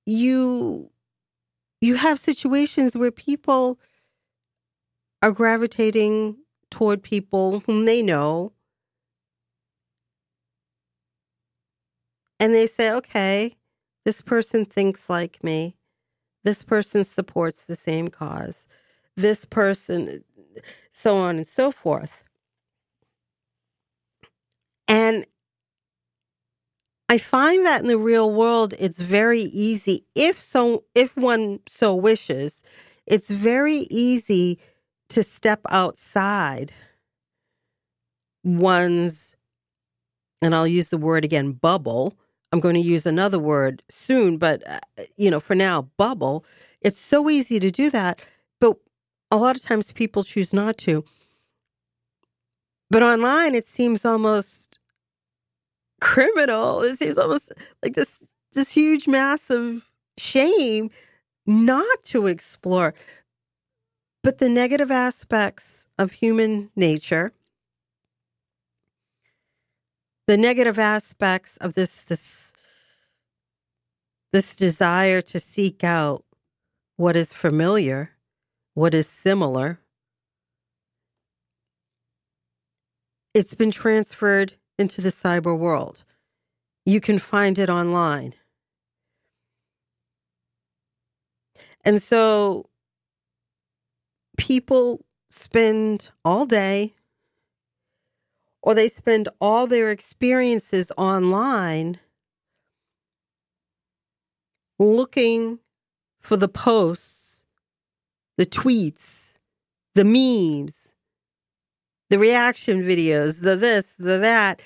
you 0.07 0.91
you 1.81 1.97
have 1.97 2.19
situations 2.19 2.97
where 2.97 3.11
people 3.11 3.79
are 5.23 5.33
gravitating 5.33 6.37
toward 6.71 7.03
people 7.03 7.61
whom 7.61 7.85
they 7.85 8.03
know. 8.03 8.53
And 12.41 12.55
they 12.55 12.67
say, 12.67 12.93
okay, 12.93 13.57
this 14.05 14.23
person 14.23 14.65
thinks 14.65 15.09
like 15.09 15.43
me. 15.45 15.77
This 16.45 16.63
person 16.63 17.05
supports 17.05 17.67
the 17.67 17.77
same 17.77 18.09
cause. 18.09 18.67
This 19.17 19.47
person, 19.47 20.25
so 20.93 21.17
on 21.17 21.37
and 21.37 21.47
so 21.47 21.73
forth. 21.73 22.25
And 24.89 25.27
I 27.15 27.19
find 27.19 27.65
that 27.65 27.81
in 27.81 27.87
the 27.87 27.97
real 27.97 28.33
world, 28.33 28.75
it's 28.77 28.99
very 28.99 29.43
easy, 29.43 30.05
if 30.17 30.37
so, 30.37 30.83
if 30.97 31.17
one 31.17 31.61
so 31.69 31.95
wishes, 31.95 32.65
it's 33.07 33.31
very 33.31 33.87
easy 33.89 34.59
to 35.11 35.23
step 35.23 35.61
outside 35.71 36.73
one's, 38.43 39.37
and 40.43 40.57
I'll 40.57 40.67
use 40.67 40.91
the 40.91 40.99
word 40.99 41.25
again, 41.25 41.53
bubble. 41.53 42.19
I'm 42.51 42.59
going 42.59 42.75
to 42.75 42.81
use 42.81 43.07
another 43.07 43.39
word 43.39 43.85
soon, 43.89 44.37
but, 44.37 44.69
uh, 44.69 44.81
you 45.17 45.31
know, 45.31 45.39
for 45.39 45.55
now, 45.55 45.83
bubble. 45.97 46.45
It's 46.81 46.99
so 46.99 47.31
easy 47.31 47.61
to 47.61 47.71
do 47.71 47.91
that, 47.91 48.19
but 48.61 48.77
a 49.31 49.37
lot 49.37 49.55
of 49.55 49.63
times 49.63 49.93
people 49.93 50.25
choose 50.25 50.53
not 50.53 50.79
to. 50.79 51.05
But 52.91 53.05
online, 53.05 53.55
it 53.55 53.67
seems 53.67 54.05
almost 54.05 54.81
criminal. 56.05 56.83
It 56.83 56.99
seems 56.99 57.19
almost 57.19 57.51
like 57.83 57.95
this 57.95 58.23
this 58.53 58.71
huge, 58.71 59.09
mass 59.09 59.51
of 59.51 59.89
shame 60.17 60.91
not 61.47 62.05
to 62.05 62.27
explore. 62.29 62.95
But 64.23 64.39
the 64.39 64.49
negative 64.49 64.91
aspects 64.91 65.87
of 65.99 66.13
human 66.13 66.71
nature, 66.77 67.33
the 70.27 70.37
negative 70.37 70.79
aspects 70.79 71.57
of 71.57 71.75
this 71.75 72.05
this 72.05 72.53
this 74.31 74.55
desire 74.57 75.23
to 75.23 75.41
seek 75.41 75.83
out 75.83 76.25
what 76.97 77.17
is 77.17 77.33
familiar, 77.33 78.11
what 78.75 78.95
is 78.95 79.09
similar. 79.09 79.81
It's 83.33 83.55
been 83.55 83.71
transferred 83.71 84.55
into 84.79 85.01
the 85.01 85.11
cyber 85.11 85.57
world. 85.57 86.05
You 86.85 87.01
can 87.01 87.19
find 87.19 87.59
it 87.59 87.71
online. 87.71 88.35
And 91.85 92.03
so 92.03 92.69
people 94.37 95.05
spend 95.31 96.11
all 96.25 96.47
day 96.47 96.95
or 98.63 98.75
they 98.75 98.89
spend 98.89 99.29
all 99.41 99.67
their 99.67 99.91
experiences 99.91 100.91
online 100.97 101.99
looking 104.79 105.59
for 106.21 106.37
the 106.37 106.49
posts, 106.49 107.45
the 108.39 108.47
tweets, 108.47 109.35
the 109.95 110.05
memes, 110.05 110.84
the 112.11 112.19
reaction 112.19 112.79
videos, 112.81 113.43
the 113.43 113.57
this, 113.57 113.97
the 113.97 114.19
that 114.19 114.61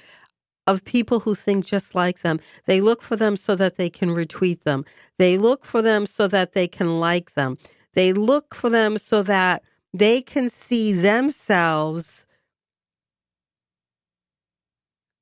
of 0.66 0.84
people 0.84 1.20
who 1.20 1.34
think 1.34 1.64
just 1.64 1.94
like 1.94 2.20
them. 2.20 2.38
They 2.66 2.80
look 2.80 3.02
for 3.02 3.16
them 3.16 3.36
so 3.36 3.54
that 3.56 3.76
they 3.76 3.88
can 3.88 4.10
retweet 4.10 4.64
them. 4.64 4.84
They 5.18 5.38
look 5.38 5.64
for 5.64 5.80
them 5.80 6.04
so 6.04 6.28
that 6.28 6.52
they 6.52 6.68
can 6.68 7.00
like 7.00 7.34
them. 7.34 7.56
They 7.94 8.12
look 8.12 8.54
for 8.54 8.68
them 8.68 8.98
so 8.98 9.22
that 9.22 9.62
they 9.94 10.20
can 10.20 10.50
see 10.50 10.92
themselves 10.92 12.26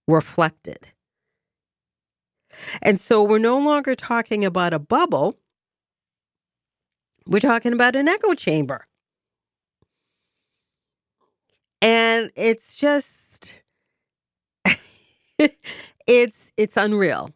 reflected. 0.08 0.92
And 2.82 2.99
so 2.99 3.23
we're 3.23 3.38
no 3.38 3.58
longer 3.58 3.94
talking 3.94 4.44
about 4.44 4.73
a 4.73 4.78
bubble. 4.78 5.37
We're 7.26 7.40
talking 7.40 7.73
about 7.73 7.96
an 7.96 8.08
echo 8.08 8.35
chamber. 8.35 8.85
And 11.83 12.30
it's 12.37 12.76
just 12.78 13.62
it's 16.06 16.52
it's 16.56 16.76
unreal. 16.76 17.30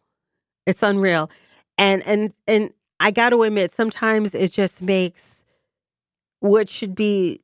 It's 0.65 0.83
unreal. 0.83 1.29
And 1.77 2.03
and 2.07 2.33
and 2.47 2.71
I 2.99 3.11
got 3.11 3.29
to 3.31 3.43
admit 3.43 3.71
sometimes 3.71 4.35
it 4.35 4.51
just 4.51 4.81
makes 4.81 5.43
what 6.41 6.69
should 6.69 6.95
be 6.95 7.41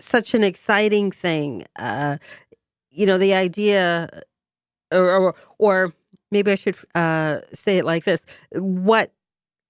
such 0.00 0.34
an 0.34 0.42
exciting 0.44 1.10
thing 1.10 1.64
uh 1.78 2.16
you 2.90 3.06
know 3.06 3.18
the 3.18 3.34
idea 3.34 4.08
or 4.92 5.10
or, 5.10 5.34
or 5.58 5.94
maybe 6.30 6.52
I 6.52 6.56
should 6.56 6.76
uh 6.94 7.40
say 7.52 7.78
it 7.78 7.84
like 7.84 8.04
this 8.04 8.26
what 8.52 9.12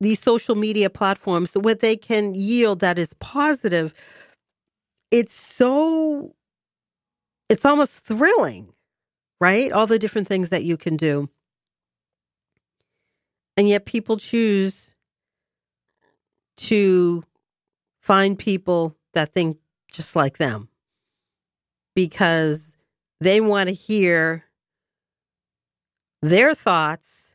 these 0.01 0.21
social 0.21 0.55
media 0.57 0.91
platforms 0.91 1.55
what 1.55 1.81
they 1.81 1.97
can 1.97 2.35
yield 2.35 2.81
that 2.81 2.99
is 2.99 3.15
positive 3.21 3.95
it's 5.11 5.35
so 5.35 6.35
it's 7.49 7.65
almost 7.65 8.05
thrilling 8.05 8.75
right? 9.45 9.73
All 9.73 9.87
the 9.87 9.99
different 9.99 10.27
things 10.27 10.49
that 10.49 10.65
you 10.65 10.79
can 10.79 10.97
do. 10.97 11.29
And 13.59 13.69
yet 13.69 13.85
people 13.85 14.17
choose 14.17 14.95
to 16.57 17.25
find 18.01 18.39
people 18.39 18.97
that 19.13 19.33
think 19.33 19.59
just 19.91 20.17
like 20.17 20.39
them 20.39 20.69
because 21.95 22.77
they 23.21 23.41
want 23.41 23.69
to 23.69 23.75
hear 23.75 24.45
their 26.23 26.55
thoughts 26.55 27.35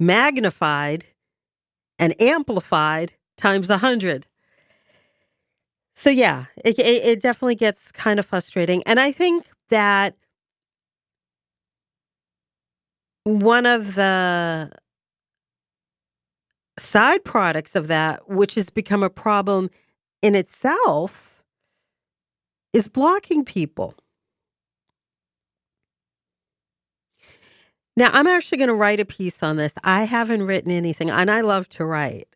magnified 0.00 1.04
and 1.98 2.20
amplified 2.20 3.12
times 3.36 3.70
a 3.70 3.78
hundred. 3.78 4.26
So 5.94 6.10
yeah, 6.10 6.46
it, 6.64 6.78
it, 6.78 7.04
it 7.04 7.20
definitely 7.22 7.54
gets 7.54 7.92
kind 7.92 8.18
of 8.18 8.26
frustrating, 8.26 8.82
and 8.84 8.98
I 8.98 9.12
think 9.12 9.46
that 9.68 10.16
one 13.24 13.64
of 13.64 13.94
the 13.94 14.70
side 16.78 17.24
products 17.24 17.76
of 17.76 17.88
that, 17.88 18.28
which 18.28 18.54
has 18.56 18.70
become 18.70 19.02
a 19.02 19.10
problem 19.10 19.70
in 20.22 20.34
itself, 20.34 21.42
is 22.72 22.88
blocking 22.88 23.44
people. 23.44 23.94
Now, 27.96 28.10
I'm 28.12 28.26
actually 28.26 28.58
going 28.58 28.68
to 28.68 28.74
write 28.74 28.98
a 28.98 29.04
piece 29.04 29.42
on 29.44 29.56
this. 29.56 29.74
I 29.84 30.02
haven't 30.04 30.42
written 30.42 30.72
anything, 30.72 31.10
and 31.10 31.30
I 31.30 31.42
love 31.42 31.68
to 31.70 31.84
write, 31.84 32.26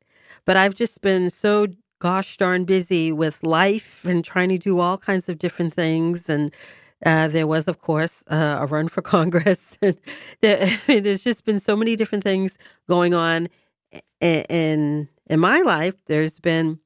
but 0.45 0.57
I've 0.57 0.77
just 0.77 1.01
been 1.01 1.31
so 1.31 1.67
gosh 1.99 2.37
darn 2.37 2.65
busy 2.65 3.13
with 3.13 3.43
life 3.43 4.05
and 4.05 4.25
trying 4.25 4.49
to 4.51 4.59
do 4.59 4.81
all 4.81 4.99
kinds 4.99 5.29
of 5.29 5.39
different 5.39 5.75
things 5.75 6.29
and 6.29 6.53
uh, 7.07 7.29
there 7.29 7.47
was, 7.47 7.69
of 7.69 7.81
course, 7.81 8.25
uh, 8.29 8.57
a 8.61 8.67
run 8.67 8.89
for 8.89 9.03
Congress. 9.17 9.79
there, 10.41 10.67
there's 10.87 11.23
just 11.23 11.45
been 11.45 11.61
so 11.61 11.77
many 11.77 11.97
different 11.97 12.25
things 12.25 12.59
going 12.89 13.15
on 13.15 13.49
in, 14.21 14.45
in 14.49 15.09
in 15.29 15.41
my 15.41 15.61
life. 15.61 15.95
There's 16.07 16.41
been 16.41 16.81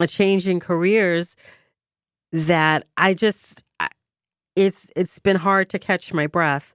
a 0.00 0.06
change 0.06 0.48
in 0.48 0.60
careers 0.60 1.36
that 2.32 2.84
I 2.96 3.14
just 3.14 3.64
it's 4.56 4.90
it's 4.96 5.18
been 5.18 5.36
hard 5.36 5.68
to 5.70 5.78
catch 5.78 6.12
my 6.12 6.26
breath, 6.26 6.74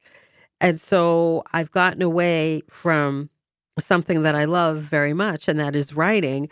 and 0.59 0.79
so 0.79 1.43
I've 1.53 1.71
gotten 1.71 2.01
away 2.01 2.63
from 2.69 3.29
something 3.77 4.23
that 4.23 4.35
I 4.35 4.45
love 4.45 4.77
very 4.77 5.13
much, 5.13 5.47
and 5.47 5.59
that 5.59 5.75
is 5.75 5.95
writing. 5.95 6.49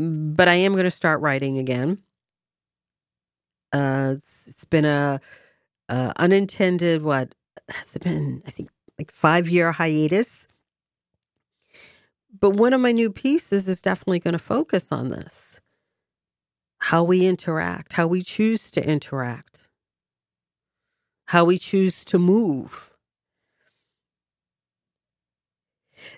But 0.00 0.48
I 0.48 0.54
am 0.54 0.72
going 0.72 0.84
to 0.84 0.90
start 0.90 1.20
writing 1.20 1.58
again. 1.58 1.98
Uh, 3.70 4.14
it's, 4.16 4.48
it's 4.48 4.64
been 4.64 4.86
a, 4.86 5.20
a 5.90 6.12
unintended 6.16 7.02
what 7.02 7.34
has 7.68 7.94
it 7.96 8.02
been? 8.02 8.42
I 8.46 8.50
think 8.50 8.70
like 8.98 9.10
five 9.10 9.48
year 9.48 9.72
hiatus. 9.72 10.46
But 12.38 12.56
one 12.56 12.72
of 12.72 12.80
my 12.80 12.92
new 12.92 13.10
pieces 13.10 13.68
is 13.68 13.82
definitely 13.82 14.20
going 14.20 14.32
to 14.32 14.38
focus 14.38 14.90
on 14.90 15.08
this 15.08 15.60
how 16.84 17.02
we 17.02 17.26
interact, 17.26 17.92
how 17.92 18.06
we 18.06 18.22
choose 18.22 18.70
to 18.70 18.82
interact, 18.82 19.68
how 21.26 21.44
we 21.44 21.58
choose 21.58 22.06
to 22.06 22.18
move. 22.18 22.89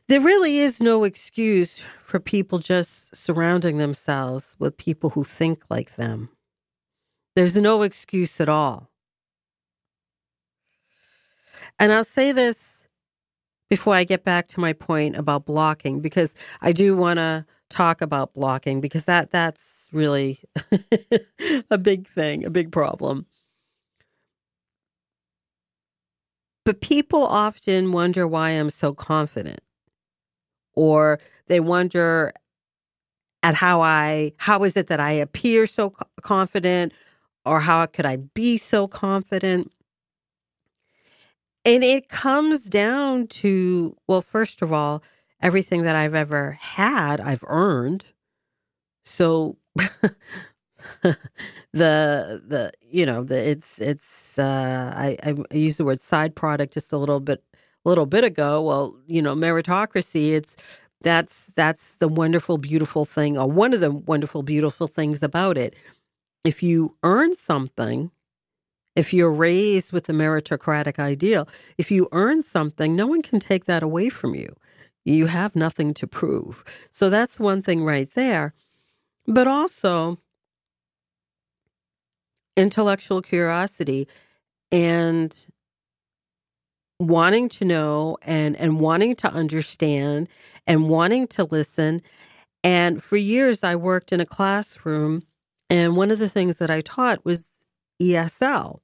There 0.09 0.21
really 0.21 0.59
is 0.59 0.81
no 0.81 1.05
excuse 1.05 1.81
for 2.03 2.21
people 2.21 2.59
just 2.59 3.15
surrounding 3.17 3.79
themselves 3.79 4.57
with 4.59 4.77
people 4.77 5.11
who 5.11 5.25
think 5.25 5.65
like 5.71 5.97
them. 5.97 6.29
There's 7.35 7.57
no 7.57 7.83
excuse 7.83 8.41
at 8.41 8.49
all. 8.49 8.91
And 11.79 11.93
I'll 11.93 12.05
say 12.05 12.33
this 12.33 12.87
before 13.71 13.95
I 13.95 14.05
get 14.05 14.23
back 14.23 14.49
to 14.49 14.61
my 14.61 14.75
point 14.75 15.17
about 15.17 15.47
blocking 15.47 16.01
because 16.01 16.35
I 16.61 16.73
do 16.73 16.95
want 16.95 17.17
to 17.19 17.47
talk 17.71 18.03
about 18.03 18.35
blocking 18.35 18.83
because 18.83 19.07
that 19.07 19.31
that's 19.31 19.89
really 19.93 20.41
a 21.71 21.79
big 21.79 22.07
thing, 22.07 22.45
a 22.45 22.51
big 22.51 22.71
problem. 22.71 23.27
But 26.65 26.81
people 26.81 27.23
often 27.23 27.93
wonder 27.93 28.29
why 28.29 28.51
I'm 28.51 28.71
so 28.71 28.93
confident 28.93 29.61
or 30.75 31.19
they 31.47 31.61
wonder 31.61 32.33
at 33.43 33.55
how 33.55 33.81
I 33.81 34.33
how 34.39 34.63
is 34.65 34.77
it 34.77 34.87
that 34.89 35.01
I 35.01 35.13
appear 35.13 35.67
so 35.67 35.91
confident 36.23 36.93
or 37.45 37.61
how 37.61 37.87
could 37.87 38.07
I 38.07 38.17
be 38.17 38.57
so 38.57 38.87
confident? 38.87 39.71
And 41.65 41.85
it 41.85 42.09
comes 42.09 42.69
down 42.69 43.29
to, 43.29 43.97
well, 44.09 44.21
first 44.23 44.63
of 44.63 44.73
all, 44.73 45.03
everything 45.41 45.83
that 45.83 45.95
I've 45.95 46.15
ever 46.15 46.53
had, 46.61 47.21
I've 47.21 47.45
earned. 47.47 48.05
So 49.05 49.59
the 51.03 51.13
the 51.73 52.71
you 52.83 53.07
know 53.07 53.25
the 53.25 53.51
it's 53.51 53.81
it's 53.81 54.39
uh 54.39 54.93
I 54.97 55.17
I 55.25 55.55
used 55.57 55.79
the 55.79 55.85
word 55.85 56.01
side 56.01 56.35
product 56.35 56.75
just 56.75 56.93
a 56.93 56.99
little 56.99 57.21
bit 57.21 57.43
little 57.85 58.07
bit 58.07 58.25
ago. 58.25 58.63
Well, 58.63 58.97
you 59.07 59.23
know, 59.23 59.35
meritocracy, 59.35 60.33
it's 60.33 60.57
that's 61.03 61.47
that's 61.57 61.97
the 61.97 62.09
wonderful 62.09 62.59
beautiful 62.59 63.05
thing 63.05 63.37
or 63.37 63.51
one 63.51 63.75
of 63.75 63.81
the 63.81 63.91
wonderful 63.91 64.43
beautiful 64.43 64.87
things 64.87 65.23
about 65.23 65.59
it 65.59 65.75
if 66.45 66.63
you 66.63 66.97
earn 67.03 67.35
something, 67.35 68.11
if 68.97 69.15
you're 69.15 69.33
raised 69.33 69.93
with 69.93 70.05
the 70.05 70.13
meritocratic 70.13 70.99
ideal, 70.99 71.49
if 71.79 71.91
you 71.91 72.09
earn 72.13 72.43
something, 72.43 72.97
no 72.97 73.07
one 73.07 73.23
can 73.23 73.41
take 73.41 73.65
that 73.67 73.83
away 73.83 74.09
from 74.09 74.35
you. 74.35 74.55
You 75.05 75.27
have 75.27 75.57
nothing 75.57 75.95
to 75.95 76.07
prove. 76.07 76.65
So 76.91 77.11
that's 77.11 77.41
one 77.41 77.63
thing 77.63 77.85
right 77.85 78.11
there. 78.15 78.55
But 79.27 79.47
also, 79.47 80.19
intellectual 82.57 83.23
curiosity 83.23 84.09
and 84.71 85.47
wanting 87.09 87.49
to 87.51 87.65
know 87.65 88.19
and, 88.23 88.57
and 88.57 88.81
wanting 88.81 89.17
to 89.17 89.33
understand 89.33 90.29
and 90.67 90.89
wanting 90.89 91.27
to 91.29 91.45
listen 91.45 92.03
And 92.65 93.03
for 93.03 93.17
years, 93.17 93.65
I 93.65 93.77
worked 93.77 94.13
in 94.13 94.21
a 94.21 94.27
classroom, 94.27 95.25
and 95.71 95.97
one 95.97 96.11
of 96.11 96.19
the 96.19 96.29
things 96.29 96.59
that 96.59 96.71
I 96.71 96.81
taught 96.81 97.25
was 97.25 97.65
ESL. 98.01 98.81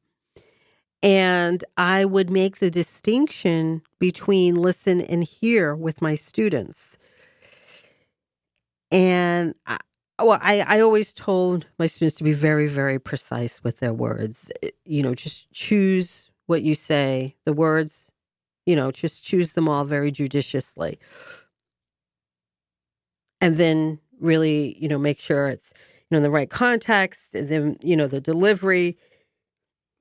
And 1.02 1.64
I 1.76 2.04
would 2.04 2.30
make 2.30 2.58
the 2.58 2.70
distinction 2.70 3.82
between 4.00 4.56
listen 4.56 5.00
and 5.00 5.24
hear 5.24 5.74
with 5.76 6.02
my 6.02 6.16
students. 6.16 6.98
And 8.90 9.54
I, 9.66 9.78
well, 10.20 10.40
I, 10.42 10.60
I 10.66 10.80
always 10.80 11.14
told 11.14 11.66
my 11.78 11.86
students 11.86 12.16
to 12.16 12.24
be 12.24 12.32
very, 12.32 12.66
very 12.68 12.98
precise 12.98 13.62
with 13.62 13.78
their 13.78 13.94
words. 13.94 14.50
You 14.84 15.02
know, 15.04 15.14
just 15.14 15.52
choose 15.52 16.27
what 16.48 16.62
you 16.62 16.74
say, 16.74 17.36
the 17.44 17.52
words, 17.52 18.10
you 18.66 18.74
know, 18.74 18.90
just 18.90 19.22
choose 19.22 19.52
them 19.52 19.68
all 19.68 19.84
very 19.84 20.10
judiciously. 20.10 20.98
And 23.40 23.56
then 23.56 24.00
really, 24.18 24.76
you 24.80 24.88
know, 24.88 24.98
make 24.98 25.20
sure 25.20 25.46
it's, 25.48 25.72
you 26.00 26.06
know, 26.10 26.16
in 26.16 26.22
the 26.22 26.30
right 26.30 26.50
context, 26.50 27.34
and 27.34 27.48
then, 27.48 27.76
you 27.82 27.94
know, 27.94 28.06
the 28.06 28.20
delivery, 28.20 28.96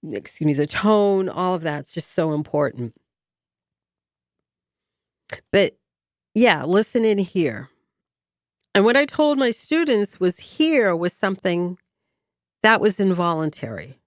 excuse 0.09 0.47
me, 0.47 0.53
the 0.53 0.65
tone, 0.65 1.27
all 1.27 1.55
of 1.55 1.61
that's 1.61 1.93
just 1.93 2.13
so 2.13 2.33
important. 2.33 2.95
But 5.51 5.77
yeah, 6.33 6.63
listen 6.63 7.03
in 7.03 7.17
hear. 7.17 7.69
And 8.73 8.85
what 8.85 8.95
I 8.95 9.05
told 9.05 9.37
my 9.37 9.51
students 9.51 10.19
was 10.19 10.39
hear 10.39 10.95
was 10.95 11.11
something 11.11 11.77
that 12.63 12.79
was 12.79 12.99
involuntary, 12.99 13.99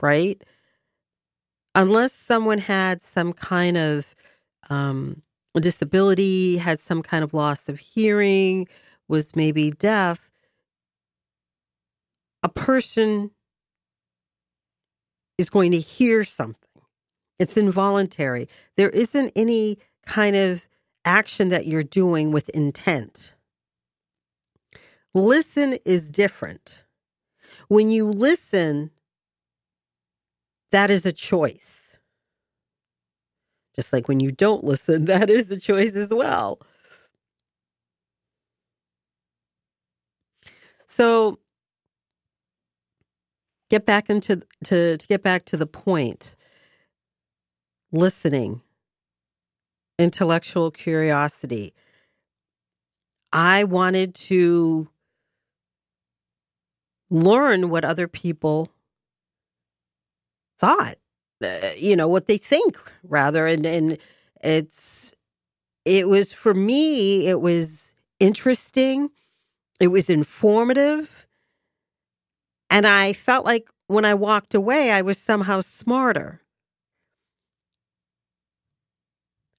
right? 0.00 0.42
Unless 1.76 2.14
someone 2.14 2.58
had 2.58 3.02
some 3.02 3.34
kind 3.34 3.76
of 3.76 4.14
um, 4.70 5.22
disability, 5.54 6.56
had 6.56 6.78
some 6.78 7.02
kind 7.02 7.22
of 7.22 7.34
loss 7.34 7.68
of 7.68 7.78
hearing, 7.78 8.66
was 9.08 9.36
maybe 9.36 9.70
deaf, 9.72 10.30
a 12.42 12.48
person 12.48 13.30
is 15.36 15.50
going 15.50 15.70
to 15.72 15.78
hear 15.78 16.24
something. 16.24 16.82
It's 17.38 17.58
involuntary. 17.58 18.48
There 18.78 18.88
isn't 18.88 19.32
any 19.36 19.78
kind 20.06 20.34
of 20.34 20.66
action 21.04 21.50
that 21.50 21.66
you're 21.66 21.82
doing 21.82 22.32
with 22.32 22.48
intent. 22.50 23.34
Listen 25.14 25.76
is 25.84 26.10
different. 26.10 26.84
When 27.68 27.90
you 27.90 28.06
listen, 28.06 28.90
that 30.72 30.90
is 30.90 31.06
a 31.06 31.12
choice. 31.12 31.96
Just 33.74 33.92
like 33.92 34.08
when 34.08 34.20
you 34.20 34.30
don't 34.30 34.64
listen, 34.64 35.04
that 35.06 35.30
is 35.30 35.50
a 35.50 35.60
choice 35.60 35.94
as 35.94 36.12
well. 36.12 36.60
So 40.86 41.38
get 43.68 43.84
back 43.84 44.08
into 44.08 44.42
to, 44.64 44.96
to 44.96 45.06
get 45.06 45.22
back 45.22 45.44
to 45.46 45.56
the 45.56 45.66
point. 45.66 46.34
Listening, 47.92 48.62
intellectual 49.98 50.70
curiosity. 50.70 51.72
I 53.32 53.64
wanted 53.64 54.14
to 54.14 54.88
learn 57.10 57.68
what 57.68 57.84
other 57.84 58.08
people 58.08 58.68
thought, 60.58 60.96
uh, 61.42 61.70
you 61.76 61.96
know, 61.96 62.08
what 62.08 62.26
they 62.26 62.38
think 62.38 62.76
rather. 63.02 63.46
And, 63.46 63.66
and 63.66 63.98
it's, 64.42 65.14
it 65.84 66.08
was 66.08 66.32
for 66.32 66.54
me, 66.54 67.28
it 67.28 67.40
was 67.40 67.94
interesting, 68.20 69.10
it 69.80 69.88
was 69.88 70.10
informative. 70.10 71.26
And 72.70 72.86
I 72.86 73.12
felt 73.12 73.44
like 73.44 73.68
when 73.86 74.04
I 74.04 74.14
walked 74.14 74.54
away, 74.54 74.90
I 74.90 75.02
was 75.02 75.18
somehow 75.18 75.60
smarter. 75.60 76.42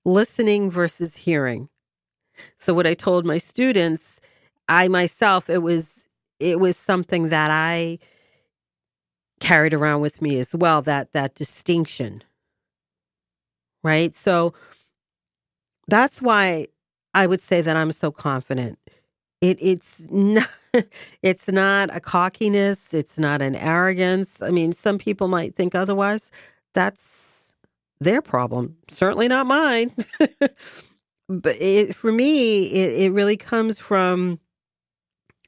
Listening 0.04 0.72
versus 0.72 1.18
hearing. 1.18 1.70
So, 2.58 2.74
what 2.74 2.88
I 2.88 2.94
told 2.94 3.26
my 3.26 3.38
students, 3.38 4.22
I 4.68 4.88
myself, 4.88 5.50
it 5.50 5.62
was 5.62 6.06
it 6.40 6.60
was 6.60 6.78
something 6.78 7.30
that 7.30 7.52
I 7.52 8.00
carried 9.40 9.74
around 9.74 10.02
with 10.02 10.22
me 10.22 10.40
as 10.40 10.56
well 10.56 10.82
that 10.84 11.14
that 11.14 11.36
distinction. 11.36 12.24
Right? 13.84 14.16
So 14.16 14.54
that's 15.88 16.22
why 16.22 16.68
i 17.14 17.26
would 17.26 17.42
say 17.42 17.62
that 17.62 17.78
i'm 17.78 17.92
so 17.92 18.12
confident. 18.12 18.78
It 19.42 19.58
it's 19.62 20.08
not 20.12 20.48
it's 21.24 21.48
not 21.50 21.96
a 21.96 22.00
cockiness 22.00 22.94
it's 22.94 23.18
not 23.20 23.42
an 23.42 23.56
arrogance. 23.56 24.42
I 24.42 24.50
mean 24.50 24.74
some 24.74 24.98
people 24.98 25.28
might 25.28 25.56
think 25.56 25.76
otherwise. 25.76 26.32
That's 26.74 27.56
their 28.00 28.22
problem. 28.22 28.78
Certainly 28.90 29.30
not 29.30 29.48
mine. 29.48 29.92
But 31.30 31.58
it, 31.60 31.94
for 31.94 32.12
me 32.12 32.64
it, 32.68 33.02
it 33.08 33.12
really 33.12 33.36
comes 33.36 33.80
from 33.80 34.40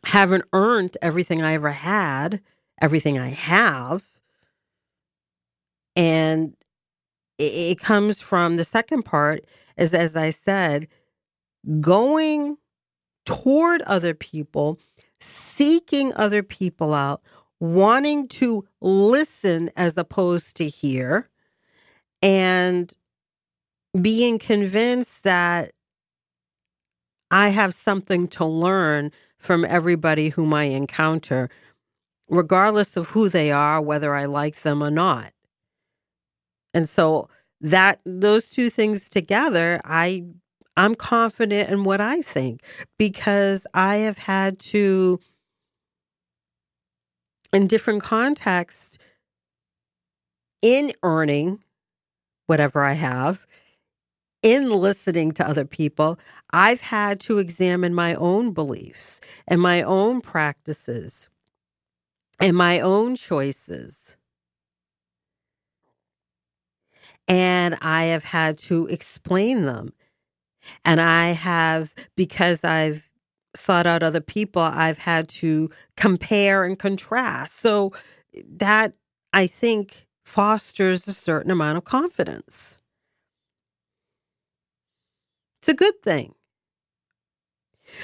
haven't 0.06 0.46
earned 0.54 0.98
everything 1.02 1.42
I 1.42 1.54
ever 1.54 1.72
had, 1.72 2.42
everything 2.82 3.18
I 3.18 3.30
have. 3.30 4.04
And 5.96 6.56
it, 7.38 7.80
comes 7.80 8.22
from 8.22 8.58
the 8.58 8.64
second 8.64 9.04
part 9.04 9.46
is, 9.78 9.94
as 9.94 10.16
I 10.16 10.30
said, 10.30 10.88
going 11.80 12.58
toward 13.26 13.82
other 13.84 14.14
people, 14.14 14.80
seeking 15.20 16.14
other 16.16 16.44
people 16.44 16.94
out, 16.94 17.22
wanting 17.60 18.28
to 18.28 18.66
listen 18.82 19.70
as 19.76 19.98
opposed 19.98 20.58
to 20.58 20.68
hear, 20.68 21.30
and 22.22 22.94
being 24.02 24.40
convinced 24.40 25.24
that 25.24 25.72
I 27.32 27.50
have 27.50 27.74
something 27.74 28.28
to 28.30 28.46
learn 28.46 29.12
from 29.38 29.64
everybody 29.66 30.30
whom 30.30 30.54
I 30.54 30.64
encounter, 30.66 31.50
regardless 32.30 32.96
of 32.96 33.10
who 33.10 33.30
they 33.30 33.52
are, 33.52 33.82
whether 33.82 34.16
I 34.16 34.26
like 34.26 34.62
them 34.62 34.84
or 34.84 34.92
not. 34.92 35.32
And 36.74 36.88
so 36.88 37.30
that 37.62 38.00
those 38.06 38.50
two 38.50 38.70
things 38.70 39.10
together, 39.10 39.82
I 39.84 40.26
I'm 40.78 40.96
confident 40.96 41.70
in 41.70 41.84
what 41.84 42.00
I 42.00 42.22
think 42.22 42.62
because 42.98 43.68
I 43.74 43.98
have 43.98 44.18
had 44.18 44.60
to 44.60 45.20
in 47.52 47.68
different 47.68 48.04
contexts 48.04 48.98
in 50.62 50.94
earning 51.04 51.64
whatever 52.48 52.84
I 52.84 52.94
have 52.94 53.46
in 54.42 54.70
listening 54.70 55.34
to 55.34 55.48
other 55.48 55.66
people, 55.66 56.18
I've 56.52 56.82
had 56.82 57.20
to 57.22 57.40
examine 57.40 57.94
my 57.94 58.16
own 58.16 58.54
beliefs 58.54 59.20
and 59.48 59.60
my 59.60 59.82
own 59.82 60.22
practices 60.22 61.30
and 62.40 62.56
my 62.56 62.80
own 62.80 63.16
choices. 63.16 64.16
And 67.28 67.76
I 67.82 68.06
have 68.06 68.24
had 68.24 68.58
to 68.60 68.88
explain 68.88 69.64
them. 69.64 69.94
And 70.84 71.00
I 71.00 71.28
have, 71.28 71.94
because 72.16 72.64
I've 72.64 73.12
sought 73.56 73.88
out 73.88 74.04
other 74.04 74.22
people, 74.22 74.62
I've 74.62 75.00
had 75.00 75.28
to 75.30 75.70
compare 75.96 76.64
and 76.64 76.78
contrast. 76.78 77.60
So 77.60 77.94
that 78.46 78.94
I 79.34 79.48
think 79.48 80.08
fosters 80.24 81.08
a 81.08 81.14
certain 81.14 81.52
amount 81.52 81.78
of 81.78 81.86
confidence. 81.86 82.78
It's 85.60 85.70
a 85.70 85.74
good 85.74 86.02
thing. 86.04 86.36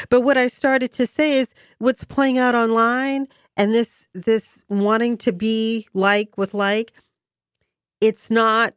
But 0.09 0.21
what 0.21 0.37
I 0.37 0.47
started 0.47 0.91
to 0.93 1.05
say 1.05 1.37
is 1.37 1.53
what's 1.77 2.03
playing 2.03 2.37
out 2.37 2.55
online 2.55 3.27
and 3.57 3.73
this 3.73 4.07
this 4.13 4.63
wanting 4.69 5.17
to 5.17 5.31
be 5.31 5.87
like 5.93 6.37
with 6.37 6.53
like 6.53 6.93
it's 8.01 8.29
not 8.29 8.73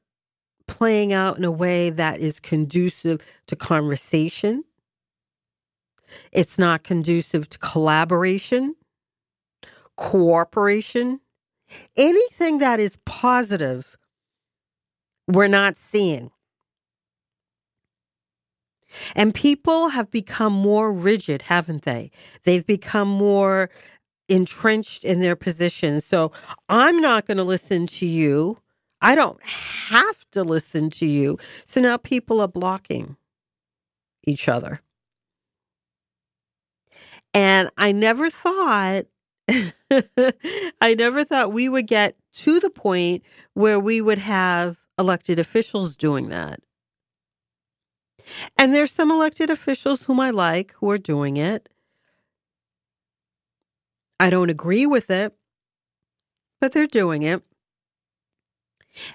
playing 0.67 1.13
out 1.13 1.39
in 1.39 1.45
a 1.45 1.51
way 1.51 1.91
that 1.91 2.21
is 2.21 2.39
conducive 2.41 3.21
to 3.47 3.57
conversation. 3.57 4.65
It's 6.33 6.59
not 6.59 6.85
conducive 6.85 7.49
to 7.51 7.59
collaboration, 7.59 8.77
cooperation, 9.97 11.21
anything 11.97 12.59
that 12.59 12.81
is 12.81 12.99
positive 13.05 13.97
we're 15.27 15.49
not 15.49 15.77
seeing. 15.77 16.31
And 19.15 19.35
people 19.35 19.91
have 19.91 20.11
become 20.11 20.53
more 20.53 20.91
rigid, 20.91 21.43
haven't 21.43 21.83
they? 21.83 22.11
They've 22.45 22.67
become 22.67 23.09
more 23.09 23.69
entrenched 24.29 25.05
in 25.05 25.21
their 25.21 25.37
positions. 25.37 26.05
So 26.05 26.33
I'm 26.69 27.01
not 27.01 27.27
going 27.27 27.39
to 27.39 27.45
listen 27.45 27.87
to 27.89 28.07
you. 28.07 28.59
I 29.01 29.15
don't 29.15 29.43
have 29.43 30.25
to 30.33 30.43
listen 30.43 30.91
to 30.91 31.07
you. 31.07 31.39
So 31.65 31.81
now 31.81 31.97
people 31.97 32.41
are 32.41 32.49
blocking 32.49 33.17
each 34.25 34.49
other. 34.49 34.81
And 37.35 37.71
I 37.77 37.93
never 37.93 38.31
thought, 38.31 39.05
I 39.49 40.95
never 40.95 41.25
thought 41.25 41.53
we 41.53 41.69
would 41.69 41.87
get 41.87 42.17
to 42.35 42.61
the 42.61 42.71
point 42.71 43.23
where 43.55 43.79
we 43.79 44.01
would 44.01 44.19
have 44.19 44.77
elected 44.99 45.39
officials 45.39 45.97
doing 45.97 46.29
that. 46.31 46.61
And 48.59 48.75
there's 48.75 48.93
some 48.93 49.11
elected 49.11 49.51
officials 49.51 50.05
whom 50.05 50.21
I 50.21 50.31
like 50.31 50.73
who 50.75 50.91
are 50.91 50.99
doing 50.99 51.37
it. 51.37 51.69
I 54.21 54.31
don't 54.31 54.51
agree 54.51 54.87
with 54.87 55.11
it, 55.11 55.35
but 56.61 56.73
they're 56.73 56.87
doing 56.87 57.23
it. 57.23 57.43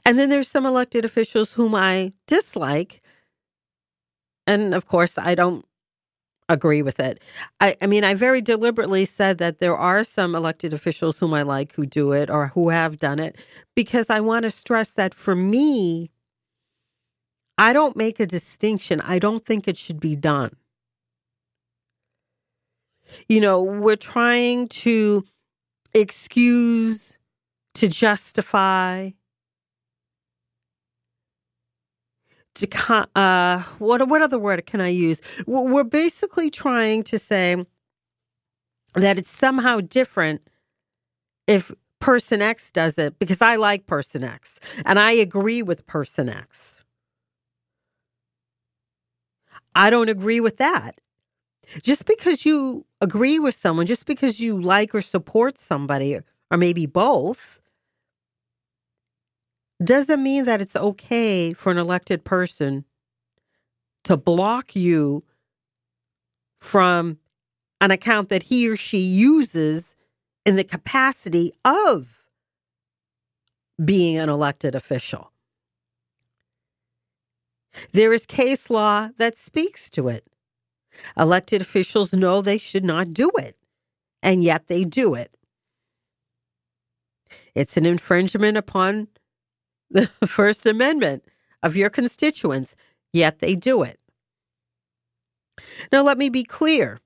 And 0.06 0.18
then 0.18 0.30
there's 0.30 0.48
some 0.48 0.66
elected 0.66 1.04
officials 1.06 1.54
whom 1.54 1.76
I 1.76 2.14
dislike. 2.28 3.02
And 4.48 4.74
of 4.74 4.86
course, 4.86 5.18
I 5.18 5.36
don't 5.36 5.66
agree 6.50 6.82
with 6.82 7.00
it. 7.00 7.22
I, 7.60 7.76
I, 7.82 7.88
mean, 7.88 8.04
I 8.04 8.14
very 8.14 8.42
deliberately 8.42 9.06
said 9.06 9.38
that 9.40 9.60
there 9.60 9.76
are 9.76 10.04
some 10.04 10.36
elected 10.36 10.74
officials 10.74 11.20
whom 11.20 11.34
I 11.34 11.44
like 11.44 11.74
who 11.74 11.86
do 11.86 12.12
it 12.12 12.30
or 12.30 12.48
who 12.50 12.70
have 12.70 12.98
done 12.98 13.20
it 13.20 13.38
because 13.76 14.10
I 14.10 14.20
want 14.20 14.44
to 14.44 14.52
stress 14.52 14.92
that 14.92 15.14
for 15.14 15.36
me, 15.36 16.12
I 17.58 17.74
don't 17.74 17.96
make 17.96 18.20
a 18.20 18.26
distinction. 18.26 19.00
I 19.02 19.20
don't 19.20 19.46
think 19.46 19.68
it 19.68 19.78
should 19.78 20.00
be 20.00 20.16
done. 20.16 20.52
You 23.28 23.42
know, 23.42 23.62
we're 23.62 23.96
trying 23.96 24.68
to 24.70 25.24
excuse, 25.94 27.18
to 27.76 27.88
justify, 27.88 29.12
to 32.56 33.10
uh, 33.16 33.64
what 33.80 34.08
what 34.08 34.22
other 34.22 34.38
word 34.38 34.66
can 34.66 34.82
I 34.82 34.90
use? 34.90 35.22
We're 35.48 35.84
basically 35.84 36.50
trying 36.50 37.04
to 37.04 37.18
say 37.18 37.66
that 38.94 39.18
it's 39.18 39.32
somehow 39.32 39.80
different 39.82 40.42
if 41.48 41.72
person 42.00 42.42
X 42.42 42.70
does 42.70 42.98
it 42.98 43.18
because 43.18 43.42
I 43.42 43.56
like 43.56 43.86
person 43.88 44.24
X 44.24 44.60
and 44.86 45.00
I 45.00 45.12
agree 45.14 45.64
with 45.64 45.88
person 45.88 46.30
X. 46.30 46.84
I 49.76 49.90
don't 49.90 50.10
agree 50.10 50.40
with 50.40 50.58
that. 50.58 51.00
Just 51.82 52.06
because 52.06 52.46
you 52.46 52.86
agree 53.02 53.40
with 53.40 53.56
someone, 53.56 53.86
just 53.86 54.06
because 54.06 54.40
you 54.40 54.62
like 54.62 54.94
or 54.94 55.02
support 55.02 55.60
somebody, 55.60 56.20
or 56.52 56.58
maybe 56.58 56.86
both, 56.86 57.60
doesn't 59.84 60.22
mean 60.22 60.46
that 60.46 60.62
it's 60.62 60.76
okay 60.76 61.54
for 61.54 61.72
an 61.72 61.78
elected 61.78 62.24
person 62.24 62.86
to 64.04 64.18
block 64.18 64.76
you 64.76 65.24
from 66.60 67.18
an 67.82 67.92
account 67.92 68.30
that 68.30 68.44
he 68.44 68.70
or 68.70 68.76
she 68.76 69.00
uses 69.00 69.96
in 70.46 70.56
the 70.56 70.64
capacity 70.64 71.52
of 71.66 72.26
being 73.84 74.18
an 74.18 74.30
elected 74.30 74.76
official. 74.76 75.32
There 77.92 78.14
is 78.14 78.26
case 78.26 78.70
law 78.70 79.10
that 79.18 79.36
speaks 79.36 79.90
to 79.92 80.08
it. 80.08 80.26
Elected 81.18 81.62
officials 81.62 82.14
know 82.14 82.42
they 82.42 82.58
should 82.58 82.84
not 82.84 83.14
do 83.14 83.30
it, 83.38 83.56
and 84.22 84.44
yet 84.44 84.68
they 84.68 84.84
do 84.84 85.16
it. 85.16 85.36
It's 87.56 87.78
an 87.78 87.86
infringement 87.86 88.58
upon 88.58 89.08
the 89.90 90.08
First 90.28 90.66
Amendment 90.66 91.24
of 91.62 91.76
your 91.76 91.90
constituents, 91.90 92.76
yet 93.12 93.40
they 93.40 93.56
do 93.56 93.84
it. 93.84 94.00
Now, 95.92 96.04
let 96.04 96.18
me 96.18 96.30
be 96.30 96.44
clear 96.44 97.00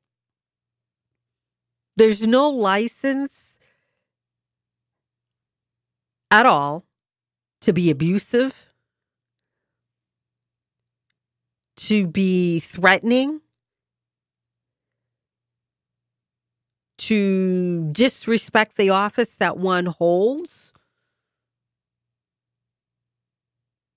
there's 1.98 2.26
no 2.26 2.50
license 2.50 3.60
at 6.32 6.46
all 6.46 6.86
to 7.62 7.74
be 7.74 7.90
abusive, 7.90 8.70
to 11.78 12.08
be 12.08 12.60
threatening, 12.60 13.42
to 16.98 17.90
disrespect 17.92 18.78
the 18.78 18.90
office 18.90 19.38
that 19.38 19.58
one 19.58 19.86
holds. 19.86 20.74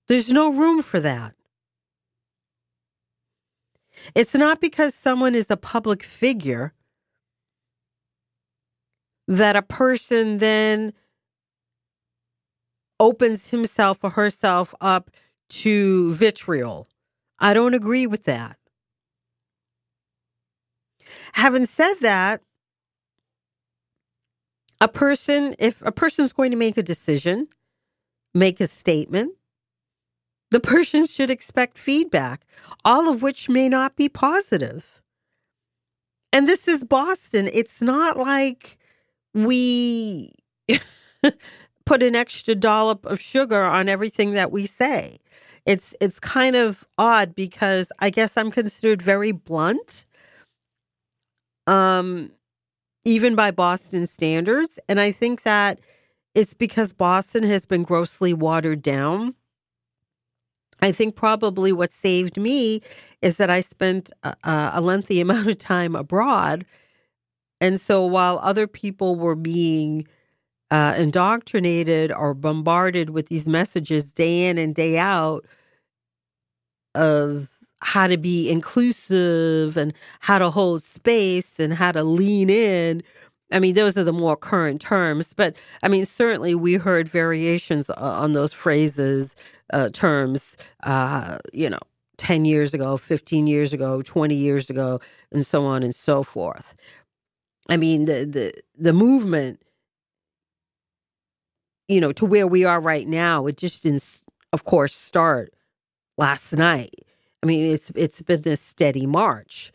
There's 0.07 0.31
no 0.31 0.51
room 0.51 0.81
for 0.81 0.99
that. 0.99 1.33
It's 4.15 4.33
not 4.35 4.61
because 4.61 4.93
someone 4.93 5.35
is 5.35 5.49
a 5.49 5.57
public 5.57 6.03
figure 6.03 6.73
that 9.27 9.55
a 9.55 9.61
person 9.61 10.37
then 10.39 10.93
opens 12.99 13.49
himself 13.49 13.99
or 14.03 14.11
herself 14.11 14.73
up 14.81 15.09
to 15.49 16.13
vitriol. 16.13 16.87
I 17.39 17.53
don't 17.53 17.73
agree 17.73 18.05
with 18.05 18.25
that. 18.25 18.57
Having 21.33 21.65
said 21.65 21.95
that, 22.01 22.41
a 24.81 24.89
person, 24.89 25.55
if 25.59 25.81
a 25.83 25.91
person 25.91 26.25
is 26.25 26.33
going 26.33 26.51
to 26.51 26.57
make 26.57 26.77
a 26.77 26.83
decision, 26.83 27.47
make 28.33 28.59
a 28.59 28.67
statement, 28.67 29.33
the 30.51 30.59
person 30.59 31.07
should 31.07 31.31
expect 31.31 31.77
feedback, 31.77 32.45
all 32.83 33.09
of 33.09 33.21
which 33.21 33.49
may 33.49 33.69
not 33.69 33.95
be 33.95 34.09
positive. 34.09 35.01
And 36.33 36.47
this 36.47 36.67
is 36.67 36.83
Boston. 36.83 37.49
It's 37.53 37.81
not 37.81 38.17
like 38.17 38.77
we 39.33 40.33
put 41.85 42.03
an 42.03 42.15
extra 42.15 42.55
dollop 42.55 43.05
of 43.05 43.19
sugar 43.19 43.63
on 43.63 43.89
everything 43.89 44.31
that 44.31 44.51
we 44.51 44.65
say. 44.65 45.17
It's 45.65 45.95
it's 46.01 46.19
kind 46.19 46.55
of 46.55 46.85
odd 46.97 47.35
because 47.35 47.91
I 47.99 48.09
guess 48.09 48.35
I'm 48.35 48.51
considered 48.51 49.01
very 49.01 49.31
blunt. 49.31 50.05
Um 51.67 52.31
even 53.05 53.35
by 53.35 53.51
Boston 53.51 54.05
standards, 54.05 54.79
and 54.87 54.99
I 54.99 55.11
think 55.11 55.43
that 55.43 55.79
it's 56.35 56.53
because 56.53 56.93
Boston 56.93 57.43
has 57.43 57.65
been 57.65 57.83
grossly 57.83 58.33
watered 58.33 58.81
down 58.81 59.35
I 60.81 60.91
think 60.91 61.15
probably 61.15 61.71
what 61.71 61.91
saved 61.91 62.37
me 62.37 62.81
is 63.21 63.37
that 63.37 63.49
I 63.49 63.61
spent 63.61 64.11
a, 64.23 64.35
a, 64.73 64.81
lengthy 64.81 65.21
amount 65.21 65.47
of 65.47 65.57
time 65.57 65.95
abroad. 65.95 66.65
And 67.59 67.79
so 67.79 68.05
while 68.05 68.39
other 68.41 68.67
people 68.67 69.15
were 69.15 69.35
being 69.35 70.07
uh, 70.71 70.95
indoctrinated 70.97 72.11
or 72.11 72.33
bombarded 72.33 73.11
with 73.11 73.27
these 73.27 73.47
messages 73.47 74.13
day 74.13 74.47
in 74.47 74.57
and 74.57 74.73
day 74.73 74.97
out 74.97 75.45
of 76.95 77.49
how 77.81 78.07
to 78.07 78.17
be 78.17 78.49
inclusive 78.49 79.77
and 79.77 79.93
how 80.19 80.39
to 80.39 80.49
hold 80.49 80.83
space 80.83 81.59
and 81.59 81.73
how 81.73 81.91
to 81.91 82.03
lean 82.03 82.49
in, 82.49 83.01
I 83.51 83.59
mean, 83.59 83.75
those 83.75 83.97
are 83.97 84.03
the 84.03 84.13
more 84.13 84.37
current 84.37 84.81
terms, 84.81 85.33
but 85.33 85.55
I 85.83 85.89
mean, 85.89 86.05
certainly 86.05 86.55
we 86.55 86.75
heard 86.75 87.09
variations 87.09 87.89
on 87.89 88.31
those 88.33 88.53
phrases, 88.53 89.35
uh, 89.73 89.89
terms, 89.89 90.57
uh, 90.83 91.37
you 91.53 91.69
know, 91.69 91.79
10 92.17 92.45
years 92.45 92.73
ago, 92.73 92.97
15 92.97 93.47
years 93.47 93.73
ago, 93.73 94.01
20 94.01 94.35
years 94.35 94.69
ago, 94.69 94.99
and 95.31 95.45
so 95.45 95.65
on 95.65 95.83
and 95.83 95.93
so 95.93 96.23
forth. 96.23 96.75
I 97.69 97.77
mean, 97.77 98.05
the, 98.05 98.25
the, 98.25 98.53
the 98.75 98.93
movement, 98.93 99.61
you 101.87 101.99
know, 101.99 102.11
to 102.13 102.25
where 102.25 102.47
we 102.47 102.63
are 102.63 102.79
right 102.79 103.07
now, 103.07 103.47
it 103.47 103.57
just 103.57 103.83
didn't, 103.83 104.23
of 104.53 104.63
course, 104.63 104.95
start 104.95 105.53
last 106.17 106.53
night. 106.53 106.93
I 107.43 107.47
mean, 107.47 107.73
it's 107.73 107.91
it's 107.95 108.21
been 108.21 108.41
this 108.41 108.61
steady 108.61 109.05
march. 109.05 109.71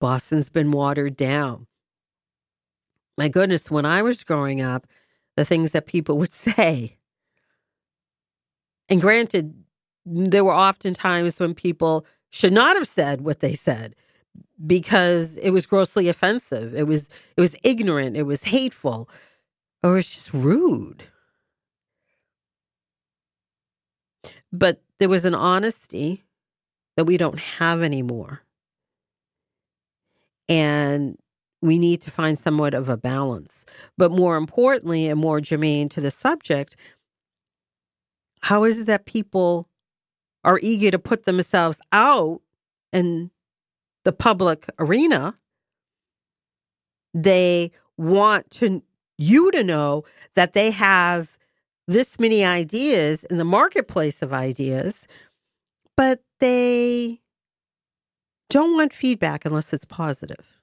Boston's 0.00 0.50
been 0.50 0.72
watered 0.72 1.16
down 1.16 1.66
my 3.18 3.28
goodness, 3.28 3.70
when 3.70 3.86
I 3.86 4.02
was 4.02 4.24
growing 4.24 4.60
up, 4.60 4.86
the 5.36 5.44
things 5.44 5.72
that 5.72 5.86
people 5.86 6.18
would 6.18 6.32
say. 6.32 6.96
And 8.88 9.00
granted, 9.00 9.54
there 10.04 10.44
were 10.44 10.52
often 10.52 10.94
times 10.94 11.38
when 11.38 11.54
people 11.54 12.06
should 12.30 12.52
not 12.52 12.76
have 12.76 12.88
said 12.88 13.20
what 13.20 13.40
they 13.40 13.52
said 13.52 13.94
because 14.66 15.36
it 15.38 15.50
was 15.50 15.66
grossly 15.66 16.08
offensive. 16.08 16.74
It 16.74 16.86
was 16.86 17.08
it 17.36 17.40
was 17.40 17.56
ignorant, 17.62 18.16
it 18.16 18.24
was 18.24 18.44
hateful, 18.44 19.08
or 19.82 19.92
it 19.92 19.94
was 19.94 20.14
just 20.14 20.34
rude. 20.34 21.04
But 24.52 24.82
there 24.98 25.08
was 25.08 25.24
an 25.24 25.34
honesty 25.34 26.24
that 26.96 27.04
we 27.04 27.16
don't 27.16 27.38
have 27.38 27.82
anymore. 27.82 28.42
And 30.48 31.18
we 31.62 31.78
need 31.78 32.02
to 32.02 32.10
find 32.10 32.36
somewhat 32.38 32.74
of 32.74 32.88
a 32.88 32.96
balance. 32.96 33.64
But 33.96 34.10
more 34.10 34.36
importantly, 34.36 35.08
and 35.08 35.20
more 35.20 35.40
germane 35.40 35.88
to 35.90 36.00
the 36.00 36.10
subject, 36.10 36.76
how 38.42 38.64
is 38.64 38.80
it 38.82 38.86
that 38.86 39.06
people 39.06 39.68
are 40.44 40.58
eager 40.62 40.90
to 40.90 40.98
put 40.98 41.24
themselves 41.24 41.80
out 41.92 42.40
in 42.92 43.30
the 44.04 44.12
public 44.12 44.66
arena 44.78 45.38
They 47.14 47.70
want 47.96 48.50
to 48.52 48.82
you 49.18 49.50
to 49.52 49.62
know 49.62 50.04
that 50.34 50.54
they 50.54 50.70
have 50.70 51.38
this 51.86 52.18
many 52.18 52.44
ideas 52.44 53.24
in 53.24 53.36
the 53.36 53.44
marketplace 53.44 54.22
of 54.22 54.32
ideas, 54.32 55.06
but 55.96 56.22
they 56.42 57.20
don't 58.50 58.74
want 58.74 58.92
feedback 58.92 59.44
unless 59.46 59.72
it's 59.72 59.84
positive. 59.84 60.60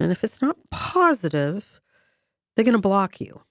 And 0.00 0.10
if 0.10 0.24
it's 0.24 0.42
not 0.42 0.56
positive, 0.70 1.80
they're 2.56 2.64
going 2.64 2.74
to 2.74 2.80
block 2.80 3.20
you. 3.20 3.42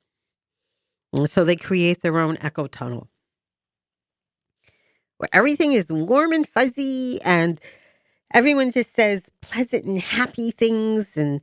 And 1.15 1.29
so 1.29 1.45
they 1.45 1.55
create 1.55 2.01
their 2.01 2.17
own 2.17 2.37
echo 2.41 2.67
tunnel 2.67 3.07
where 5.17 5.29
everything 5.31 5.73
is 5.73 5.87
warm 5.89 6.33
and 6.33 6.47
fuzzy 6.47 7.19
and 7.23 7.61
everyone 8.33 8.71
just 8.71 8.93
says 8.93 9.29
pleasant 9.41 9.85
and 9.85 9.99
happy 9.99 10.51
things 10.51 11.15
and 11.15 11.39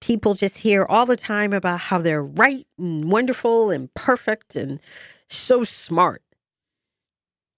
people 0.00 0.34
just 0.34 0.58
hear 0.58 0.86
all 0.88 1.06
the 1.06 1.16
time 1.16 1.52
about 1.52 1.80
how 1.80 1.98
they're 1.98 2.22
right 2.22 2.66
and 2.78 3.10
wonderful 3.10 3.70
and 3.70 3.92
perfect 3.94 4.56
and 4.56 4.80
so 5.28 5.64
smart. 5.64 6.22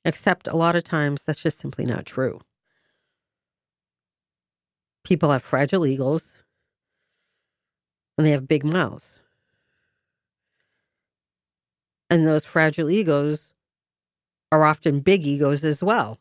Except 0.07 0.47
a 0.47 0.57
lot 0.57 0.77
of 0.77 0.85
times 0.85 1.25
that's 1.25 1.43
just 1.43 1.59
simply 1.59 1.85
not 1.85 2.07
true. 2.07 2.41
People 5.03 5.33
have 5.33 5.43
fragile 5.43 5.85
egos 5.85 6.37
and 8.17 8.25
they 8.25 8.31
have 8.31 8.47
big 8.47 8.65
mouths. 8.65 9.19
And 12.09 12.25
those 12.25 12.45
fragile 12.45 12.89
egos 12.89 13.53
are 14.53 14.65
often 14.65 15.01
big 15.01 15.27
egos 15.27 15.65
as 15.65 15.83
well. 15.83 16.21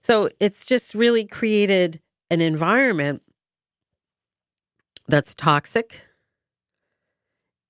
So 0.00 0.30
it's 0.40 0.64
just 0.64 0.94
really 0.94 1.26
created 1.26 2.00
an 2.30 2.40
environment 2.40 3.22
that's 5.06 5.34
toxic 5.34 6.00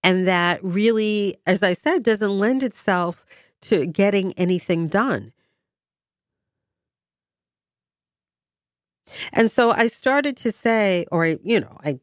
and 0.07 0.29
that 0.29 0.63
really, 0.63 1.35
as 1.47 1.65
I 1.65 1.73
said, 1.73 2.05
doesn't 2.05 2.39
lend 2.39 2.63
itself 2.63 3.27
to 3.63 3.87
getting 3.87 4.33
anything 4.35 4.87
done. 4.87 5.33
And 9.33 9.51
so 9.51 9.73
I 9.73 9.89
started 9.89 10.37
to 10.39 10.53
say, 10.53 11.07
or 11.11 11.25
I, 11.25 11.39
you 11.43 11.59
know, 11.59 11.77
I, 11.83 11.99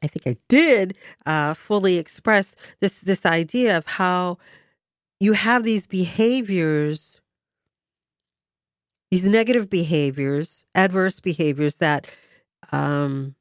I 0.00 0.06
think 0.06 0.28
I 0.28 0.36
did 0.48 0.96
uh, 1.26 1.54
fully 1.54 1.98
express 1.98 2.54
this 2.80 3.00
this 3.00 3.26
idea 3.26 3.76
of 3.76 3.84
how 3.84 4.38
you 5.18 5.32
have 5.32 5.64
these 5.64 5.88
behaviors 5.88 7.20
these 9.10 9.28
negative 9.28 9.68
behaviors, 9.68 10.64
adverse 10.76 11.18
behaviors 11.18 11.78
that 11.78 12.06
um, 12.70 13.34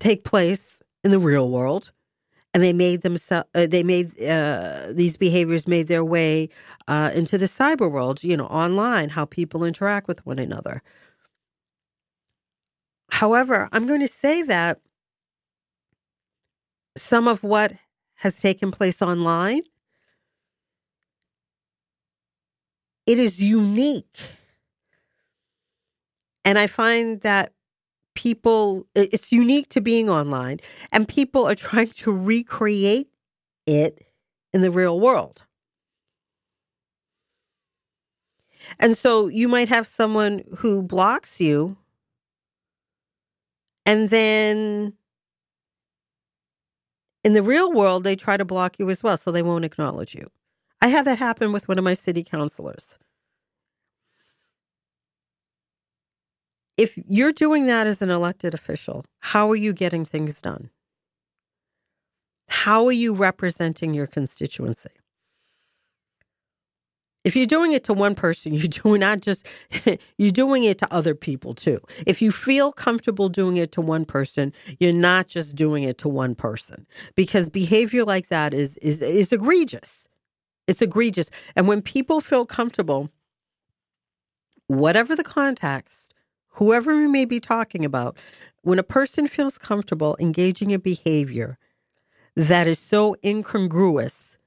take 0.00 0.24
place 0.24 0.82
in 1.04 1.12
the 1.12 1.20
real 1.20 1.48
world, 1.48 1.92
and 2.54 2.62
they 2.62 2.72
made 2.72 3.02
themselves 3.02 3.48
uh, 3.54 3.66
they 3.66 3.82
made 3.84 4.08
uh, 4.22 4.88
these 4.92 5.16
behaviors 5.18 5.68
made 5.68 5.88
their 5.88 6.04
way 6.04 6.48
uh, 6.88 7.10
into 7.14 7.38
the 7.38 7.46
cyber 7.46 7.90
world. 7.90 8.24
You 8.24 8.36
know, 8.36 8.46
online, 8.46 9.10
how 9.10 9.26
people 9.26 9.64
interact 9.64 10.08
with 10.08 10.24
one 10.26 10.38
another. 10.38 10.82
However, 13.10 13.68
I'm 13.72 13.86
going 13.86 14.00
to 14.00 14.08
say 14.08 14.42
that 14.42 14.80
some 16.96 17.28
of 17.28 17.42
what 17.42 17.72
has 18.16 18.40
taken 18.40 18.70
place 18.70 19.02
online 19.02 19.62
it 23.06 23.18
is 23.18 23.42
unique. 23.42 24.18
And 26.44 26.58
I 26.58 26.66
find 26.66 27.20
that 27.22 27.52
people, 28.14 28.86
it's 28.94 29.32
unique 29.32 29.68
to 29.70 29.80
being 29.80 30.08
online, 30.08 30.58
and 30.92 31.08
people 31.08 31.46
are 31.46 31.54
trying 31.54 31.88
to 31.88 32.12
recreate 32.12 33.08
it 33.66 34.06
in 34.52 34.62
the 34.62 34.70
real 34.70 35.00
world. 35.00 35.44
And 38.78 38.96
so 38.96 39.28
you 39.28 39.48
might 39.48 39.68
have 39.68 39.86
someone 39.86 40.42
who 40.58 40.82
blocks 40.82 41.40
you, 41.40 41.76
and 43.86 44.08
then 44.08 44.94
in 47.22 47.32
the 47.32 47.42
real 47.42 47.72
world, 47.72 48.04
they 48.04 48.16
try 48.16 48.36
to 48.36 48.44
block 48.44 48.78
you 48.78 48.90
as 48.90 49.02
well, 49.02 49.16
so 49.16 49.30
they 49.30 49.42
won't 49.42 49.64
acknowledge 49.64 50.14
you. 50.14 50.26
I 50.80 50.88
had 50.88 51.06
that 51.06 51.18
happen 51.18 51.52
with 51.52 51.66
one 51.68 51.78
of 51.78 51.84
my 51.84 51.94
city 51.94 52.22
councilors. 52.22 52.98
If 56.76 56.98
you're 57.08 57.32
doing 57.32 57.66
that 57.66 57.86
as 57.86 58.02
an 58.02 58.10
elected 58.10 58.52
official, 58.52 59.04
how 59.20 59.50
are 59.50 59.56
you 59.56 59.72
getting 59.72 60.04
things 60.04 60.40
done? 60.42 60.70
How 62.48 62.86
are 62.86 62.92
you 62.92 63.14
representing 63.14 63.94
your 63.94 64.06
constituency? 64.06 64.90
If 67.24 67.34
you're 67.34 67.46
doing 67.46 67.72
it 67.72 67.84
to 67.84 67.94
one 67.94 68.14
person, 68.14 68.52
you're 68.54 68.68
doing 68.68 69.00
not 69.00 69.20
just 69.20 69.46
you're 70.18 70.32
doing 70.32 70.64
it 70.64 70.78
to 70.78 70.92
other 70.92 71.14
people 71.14 71.54
too. 71.54 71.80
If 72.06 72.20
you 72.20 72.30
feel 72.30 72.72
comfortable 72.72 73.28
doing 73.28 73.56
it 73.56 73.72
to 73.72 73.80
one 73.80 74.04
person, 74.04 74.52
you're 74.78 74.92
not 74.92 75.28
just 75.28 75.56
doing 75.56 75.84
it 75.84 75.98
to 75.98 76.08
one 76.08 76.34
person 76.34 76.86
because 77.14 77.48
behavior 77.48 78.04
like 78.04 78.28
that 78.28 78.52
is 78.52 78.76
is 78.78 79.00
is 79.00 79.32
egregious. 79.32 80.06
It's 80.66 80.82
egregious. 80.82 81.30
And 81.56 81.68
when 81.68 81.82
people 81.82 82.20
feel 82.20 82.46
comfortable, 82.46 83.10
whatever 84.66 85.14
the 85.14 85.24
context, 85.24 86.13
whoever 86.54 86.96
we 86.96 87.06
may 87.06 87.24
be 87.24 87.40
talking 87.40 87.84
about, 87.84 88.16
when 88.62 88.78
a 88.78 88.84
person 88.84 89.28
feels 89.28 89.58
comfortable 89.58 90.16
engaging 90.20 90.70
in 90.70 90.80
behavior 90.80 91.58
that 92.36 92.66
is 92.66 92.78
so 92.78 93.16
incongruous 93.24 94.38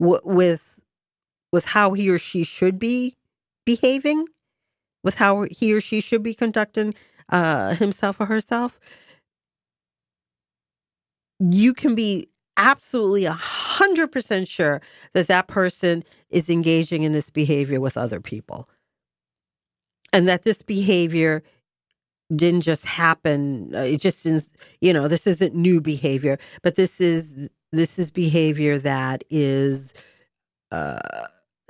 w- 0.00 0.20
with 0.24 0.80
with 1.52 1.66
how 1.66 1.92
he 1.92 2.08
or 2.10 2.18
she 2.18 2.44
should 2.44 2.78
be 2.78 3.16
behaving, 3.66 4.26
with 5.04 5.16
how 5.16 5.46
he 5.50 5.74
or 5.74 5.80
she 5.80 6.00
should 6.00 6.22
be 6.22 6.34
conducting 6.34 6.94
uh, 7.28 7.74
himself 7.74 8.20
or 8.20 8.26
herself, 8.26 8.78
you 11.38 11.74
can 11.74 11.94
be 11.94 12.28
absolutely 12.56 13.24
100% 13.24 14.48
sure 14.48 14.80
that 15.14 15.26
that 15.28 15.48
person 15.48 16.04
is 16.30 16.48
engaging 16.48 17.02
in 17.02 17.12
this 17.12 17.30
behavior 17.30 17.80
with 17.80 17.96
other 17.96 18.20
people. 18.20 18.68
And 20.12 20.28
that 20.28 20.42
this 20.44 20.62
behavior 20.62 21.42
didn't 22.34 22.62
just 22.62 22.86
happen. 22.86 23.74
Uh, 23.74 23.80
it 23.80 24.00
just 24.00 24.26
is, 24.26 24.52
you 24.80 24.92
know, 24.92 25.08
this 25.08 25.26
isn't 25.26 25.54
new 25.54 25.80
behavior, 25.80 26.38
but 26.62 26.76
this 26.76 27.00
is 27.00 27.48
this 27.72 27.98
is 27.98 28.10
behavior 28.10 28.78
that 28.78 29.24
is, 29.30 29.94
uh, 30.72 31.00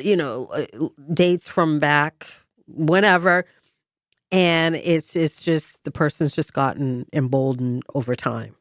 you 0.01 0.17
know, 0.17 0.49
uh, 0.55 0.89
dates 1.15 1.49
from 1.49 1.79
back 1.81 2.29
whenever, 2.69 3.45
and 4.33 4.77
it's 4.77 5.17
it's 5.17 5.43
just 5.45 5.85
the 5.85 5.91
person's 5.93 6.33
just 6.33 6.53
gotten 6.55 7.07
emboldened 7.13 7.85
over 7.95 8.15
time. 8.15 8.57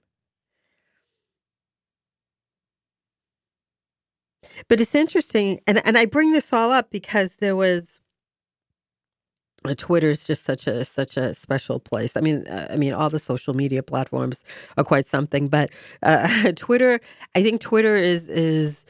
But 4.68 4.82
it's 4.82 4.96
interesting, 4.96 5.60
and 5.68 5.86
and 5.86 5.98
I 5.98 6.06
bring 6.06 6.32
this 6.32 6.52
all 6.54 6.72
up 6.72 6.90
because 6.92 7.36
there 7.38 7.56
was. 7.56 8.00
Uh, 9.64 9.76
Twitter 9.78 10.10
is 10.10 10.26
just 10.26 10.44
such 10.44 10.66
a 10.68 10.84
such 10.84 11.18
a 11.18 11.34
special 11.34 11.80
place. 11.80 12.18
I 12.18 12.22
mean, 12.22 12.48
uh, 12.48 12.68
I 12.72 12.78
mean, 12.78 12.94
all 12.94 13.10
the 13.10 13.20
social 13.20 13.54
media 13.54 13.84
platforms 13.84 14.44
are 14.78 14.84
quite 14.84 15.06
something, 15.06 15.48
but 15.50 15.70
uh, 16.04 16.52
Twitter. 16.56 17.00
I 17.36 17.44
think 17.44 17.62
Twitter 17.62 17.96
is 17.96 18.30
is. 18.30 18.86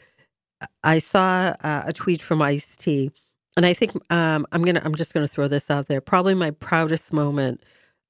I 0.84 1.00
saw 1.00 1.56
uh, 1.64 1.84
a 1.88 1.94
tweet 1.94 2.22
from 2.22 2.42
Ice 2.42 2.76
T, 2.78 3.12
and 3.58 3.66
I 3.66 3.74
think 3.74 3.92
um, 4.12 4.46
I'm 4.52 4.64
gonna. 4.64 4.82
I'm 4.84 4.96
just 4.96 5.14
gonna 5.14 5.28
throw 5.28 5.48
this 5.48 5.70
out 5.70 5.88
there. 5.88 6.02
Probably 6.02 6.36
my 6.36 6.52
proudest 6.52 7.12
moment 7.12 7.64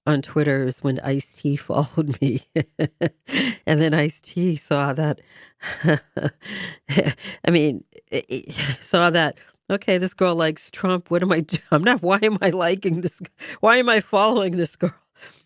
on 0.05 0.21
Twitter 0.21 0.65
is 0.65 0.79
when 0.81 0.99
Ice 0.99 1.35
T 1.35 1.55
followed 1.57 2.21
me, 2.21 2.41
and 3.65 3.81
then 3.81 3.93
Ice 3.95 4.21
T 4.21 4.55
saw 4.55 4.93
that. 4.93 5.19
I 6.93 7.49
mean, 7.49 7.83
saw 8.79 9.09
that. 9.09 9.37
Okay, 9.71 9.97
this 9.97 10.13
girl 10.13 10.35
likes 10.35 10.69
Trump. 10.71 11.09
What 11.09 11.23
am 11.23 11.31
I? 11.31 11.41
doing? 11.41 11.61
I'm 11.71 11.83
not. 11.83 12.01
Why 12.01 12.19
am 12.23 12.37
I 12.41 12.49
liking 12.51 13.01
this? 13.01 13.21
Why 13.61 13.77
am 13.77 13.89
I 13.89 14.01
following 14.01 14.57
this 14.57 14.75
girl? 14.75 14.93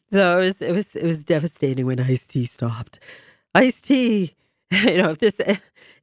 So 0.10 0.40
it 0.40 0.46
was. 0.46 0.62
It 0.62 0.72
was. 0.74 0.96
It 0.96 1.06
was 1.06 1.24
devastating 1.24 1.86
when 1.86 2.00
Ice 2.00 2.28
T 2.28 2.46
stopped. 2.46 3.00
Ice 3.56 3.82
T. 3.82 4.36
You 4.72 4.98
know, 4.98 5.12
if 5.12 5.20
this 5.20 5.40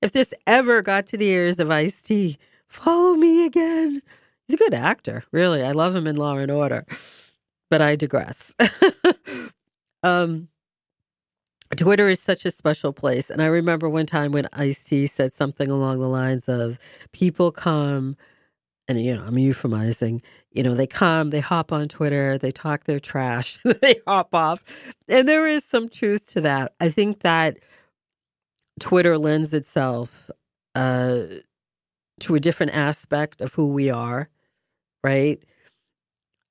if 0.00 0.12
this 0.12 0.32
ever 0.46 0.82
got 0.82 1.06
to 1.08 1.16
the 1.16 1.26
ears 1.26 1.58
of 1.58 1.70
Ice 1.70 2.02
T, 2.02 2.38
follow 2.68 3.14
me 3.16 3.44
again. 3.44 4.00
He's 4.46 4.54
a 4.54 4.56
good 4.58 4.72
actor, 4.72 5.24
really. 5.32 5.62
I 5.62 5.72
love 5.72 5.94
him 5.94 6.06
in 6.06 6.16
Law 6.16 6.38
and 6.38 6.50
Order 6.50 6.86
but 7.72 7.80
I 7.80 7.96
digress. 7.96 8.54
um, 10.02 10.48
Twitter 11.76 12.08
is 12.08 12.20
such 12.20 12.44
a 12.44 12.50
special 12.50 12.92
place. 12.92 13.30
And 13.30 13.42
I 13.42 13.46
remember 13.46 13.88
one 13.88 14.06
time 14.06 14.32
when 14.32 14.48
Ice 14.52 14.84
T 14.84 15.06
said 15.06 15.32
something 15.32 15.70
along 15.70 16.00
the 16.00 16.08
lines 16.08 16.48
of 16.48 16.78
people 17.12 17.50
come 17.50 18.16
and 18.88 19.00
you 19.00 19.14
know, 19.14 19.24
I'm 19.24 19.36
euphemizing, 19.36 20.22
you 20.50 20.62
know, 20.62 20.74
they 20.74 20.86
come, 20.86 21.30
they 21.30 21.40
hop 21.40 21.72
on 21.72 21.88
Twitter, 21.88 22.36
they 22.36 22.50
talk 22.50 22.84
their 22.84 22.98
trash, 22.98 23.58
they 23.80 24.00
hop 24.06 24.34
off. 24.34 24.94
And 25.08 25.28
there 25.28 25.46
is 25.46 25.64
some 25.64 25.88
truth 25.88 26.28
to 26.32 26.40
that. 26.42 26.72
I 26.80 26.90
think 26.90 27.20
that 27.20 27.58
Twitter 28.80 29.16
lends 29.18 29.52
itself 29.54 30.30
uh, 30.74 31.22
to 32.20 32.34
a 32.34 32.40
different 32.40 32.74
aspect 32.74 33.40
of 33.40 33.54
who 33.54 33.68
we 33.68 33.90
are, 33.90 34.28
right? 35.04 35.42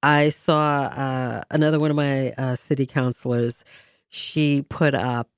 I 0.01 0.30
saw 0.30 0.84
uh, 0.86 1.41
another 1.51 1.80
one 1.80 1.91
of 1.91 1.97
my 1.97 2.32
uh, 2.32 2.55
city 2.55 2.86
councilors. 2.86 3.63
She 4.12 4.64
put 4.64 4.93
up. 4.93 5.30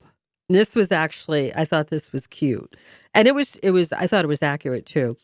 This 0.48 0.74
was 0.74 0.92
actually, 0.92 1.54
I 1.54 1.64
thought 1.64 1.88
this 1.88 2.12
was 2.12 2.26
cute, 2.26 2.76
and 3.14 3.26
it 3.26 3.34
was. 3.34 3.56
It 3.56 3.70
was. 3.70 3.92
I 3.92 4.06
thought 4.06 4.24
it 4.24 4.28
was 4.28 4.42
accurate 4.42 4.84
too. 4.84 5.16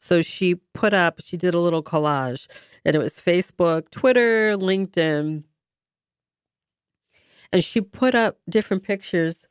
So 0.00 0.22
she 0.22 0.56
put 0.72 0.94
up. 0.94 1.20
She 1.22 1.36
did 1.36 1.54
a 1.54 1.60
little 1.60 1.82
collage, 1.82 2.48
and 2.84 2.96
it 2.96 2.98
was 2.98 3.20
Facebook, 3.20 3.90
Twitter, 3.90 4.56
LinkedIn, 4.56 5.44
and 7.52 7.62
she 7.62 7.80
put 7.80 8.14
up 8.14 8.38
different 8.48 8.82
pictures 8.82 9.46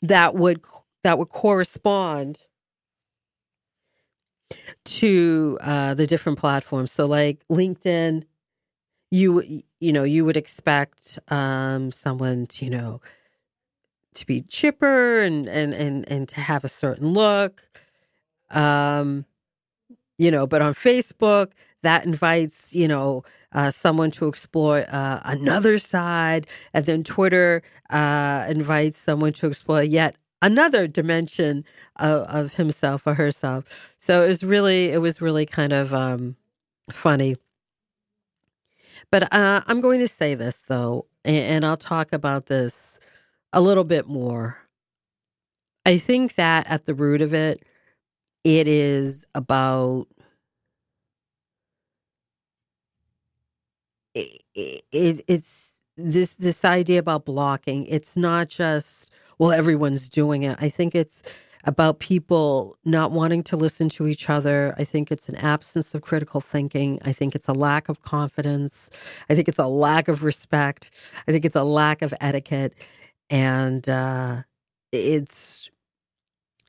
that 0.00 0.34
would 0.34 0.62
that 1.02 1.18
would 1.18 1.30
correspond 1.30 2.38
to 4.84 5.58
uh, 5.60 5.94
the 5.94 6.06
different 6.06 6.38
platforms. 6.38 6.92
So, 6.92 7.04
like 7.04 7.44
LinkedIn, 7.50 8.24
you 9.10 9.62
you 9.84 9.92
know 9.92 10.04
you 10.04 10.24
would 10.24 10.36
expect 10.36 11.18
um, 11.28 11.92
someone 11.92 12.46
to 12.46 12.64
you 12.64 12.70
know 12.70 13.00
to 14.14 14.26
be 14.26 14.40
chipper 14.42 15.20
and 15.20 15.48
and 15.48 15.74
and 15.74 16.08
and 16.08 16.28
to 16.30 16.40
have 16.40 16.64
a 16.64 16.68
certain 16.68 17.12
look. 17.12 17.62
Um, 18.50 19.26
you 20.16 20.30
know, 20.30 20.46
but 20.46 20.62
on 20.62 20.74
Facebook, 20.74 21.52
that 21.82 22.06
invites, 22.06 22.74
you 22.74 22.86
know, 22.86 23.22
uh, 23.52 23.70
someone 23.70 24.10
to 24.12 24.28
explore 24.28 24.84
uh, 24.88 25.20
another 25.24 25.78
side. 25.78 26.46
And 26.72 26.86
then 26.86 27.02
Twitter 27.02 27.62
uh, 27.90 28.46
invites 28.48 28.98
someone 28.98 29.32
to 29.34 29.46
explore 29.48 29.82
yet 29.82 30.16
another 30.40 30.86
dimension 30.86 31.64
of, 31.96 32.22
of 32.28 32.54
himself 32.54 33.06
or 33.06 33.14
herself. 33.14 33.96
So 33.98 34.22
it 34.22 34.28
was 34.28 34.44
really, 34.44 34.90
it 34.90 34.98
was 34.98 35.20
really 35.20 35.46
kind 35.46 35.72
of 35.72 35.92
um, 35.92 36.36
funny. 36.90 37.36
But 39.14 39.32
uh, 39.32 39.60
I'm 39.68 39.80
going 39.80 40.00
to 40.00 40.08
say 40.08 40.34
this 40.34 40.62
though, 40.62 41.06
and, 41.24 41.36
and 41.36 41.64
I'll 41.64 41.76
talk 41.76 42.12
about 42.12 42.46
this 42.46 42.98
a 43.52 43.60
little 43.60 43.84
bit 43.84 44.08
more. 44.08 44.58
I 45.86 45.98
think 45.98 46.34
that 46.34 46.66
at 46.68 46.86
the 46.86 46.94
root 46.94 47.22
of 47.22 47.32
it, 47.32 47.64
it 48.42 48.66
is 48.66 49.24
about 49.32 50.08
it, 54.16 54.42
it, 54.56 55.22
it's 55.28 55.74
this 55.96 56.34
this 56.34 56.64
idea 56.64 56.98
about 56.98 57.24
blocking. 57.24 57.86
It's 57.86 58.16
not 58.16 58.48
just 58.48 59.12
well 59.38 59.52
everyone's 59.52 60.08
doing 60.08 60.42
it. 60.42 60.58
I 60.60 60.68
think 60.68 60.96
it's 60.96 61.22
about 61.66 61.98
people 61.98 62.76
not 62.84 63.10
wanting 63.10 63.42
to 63.44 63.56
listen 63.56 63.88
to 63.90 64.06
each 64.06 64.28
other. 64.28 64.74
I 64.76 64.84
think 64.84 65.10
it's 65.10 65.28
an 65.28 65.36
absence 65.36 65.94
of 65.94 66.02
critical 66.02 66.40
thinking. 66.40 66.98
I 67.04 67.12
think 67.12 67.34
it's 67.34 67.48
a 67.48 67.52
lack 67.52 67.88
of 67.88 68.02
confidence. 68.02 68.90
I 69.28 69.34
think 69.34 69.48
it's 69.48 69.58
a 69.58 69.66
lack 69.66 70.08
of 70.08 70.22
respect. 70.22 70.90
I 71.26 71.32
think 71.32 71.44
it's 71.44 71.56
a 71.56 71.64
lack 71.64 72.02
of 72.02 72.12
etiquette, 72.20 72.74
and 73.30 73.88
uh, 73.88 74.42
it's 74.92 75.70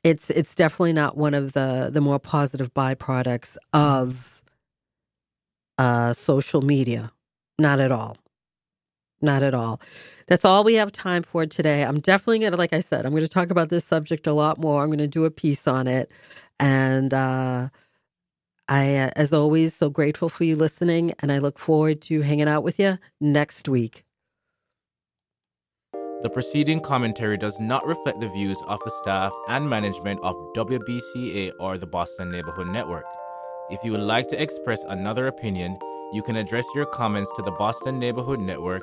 it's 0.02 0.30
it's 0.30 0.54
definitely 0.54 0.92
not 0.92 1.16
one 1.16 1.34
of 1.34 1.52
the 1.52 1.90
the 1.92 2.00
more 2.00 2.18
positive 2.18 2.72
byproducts 2.72 3.56
of 3.72 4.42
uh, 5.78 6.12
social 6.12 6.62
media. 6.62 7.10
Not 7.58 7.80
at 7.80 7.92
all. 7.92 8.16
Not 9.26 9.42
at 9.42 9.54
all. 9.54 9.80
That's 10.28 10.44
all 10.44 10.62
we 10.62 10.74
have 10.74 10.92
time 10.92 11.24
for 11.24 11.46
today. 11.46 11.82
I'm 11.82 11.98
definitely 11.98 12.38
going 12.38 12.52
to, 12.52 12.56
like 12.56 12.72
I 12.72 12.78
said, 12.78 13.04
I'm 13.04 13.10
going 13.10 13.24
to 13.24 13.28
talk 13.28 13.50
about 13.50 13.70
this 13.70 13.84
subject 13.84 14.28
a 14.28 14.32
lot 14.32 14.56
more. 14.56 14.84
I'm 14.84 14.88
going 14.88 14.98
to 14.98 15.08
do 15.08 15.24
a 15.24 15.32
piece 15.32 15.66
on 15.66 15.88
it. 15.88 16.12
And 16.60 17.12
uh, 17.12 17.70
I, 18.68 18.96
uh, 18.96 19.10
as 19.16 19.32
always, 19.32 19.74
so 19.74 19.90
grateful 19.90 20.28
for 20.28 20.44
you 20.44 20.54
listening. 20.54 21.12
And 21.18 21.32
I 21.32 21.38
look 21.38 21.58
forward 21.58 22.00
to 22.02 22.20
hanging 22.20 22.46
out 22.46 22.62
with 22.62 22.78
you 22.78 22.98
next 23.20 23.68
week. 23.68 24.04
The 26.22 26.30
preceding 26.30 26.78
commentary 26.78 27.36
does 27.36 27.58
not 27.58 27.84
reflect 27.84 28.20
the 28.20 28.28
views 28.28 28.62
of 28.68 28.78
the 28.84 28.90
staff 28.92 29.32
and 29.48 29.68
management 29.68 30.20
of 30.22 30.36
WBCA 30.54 31.50
or 31.58 31.78
the 31.78 31.86
Boston 31.88 32.30
Neighborhood 32.30 32.68
Network. 32.68 33.06
If 33.70 33.82
you 33.82 33.90
would 33.90 34.00
like 34.02 34.28
to 34.28 34.40
express 34.40 34.84
another 34.84 35.26
opinion, 35.26 35.76
you 36.12 36.22
can 36.22 36.36
address 36.36 36.64
your 36.76 36.86
comments 36.86 37.32
to 37.34 37.42
the 37.42 37.50
Boston 37.50 37.98
Neighborhood 37.98 38.38
Network 38.38 38.82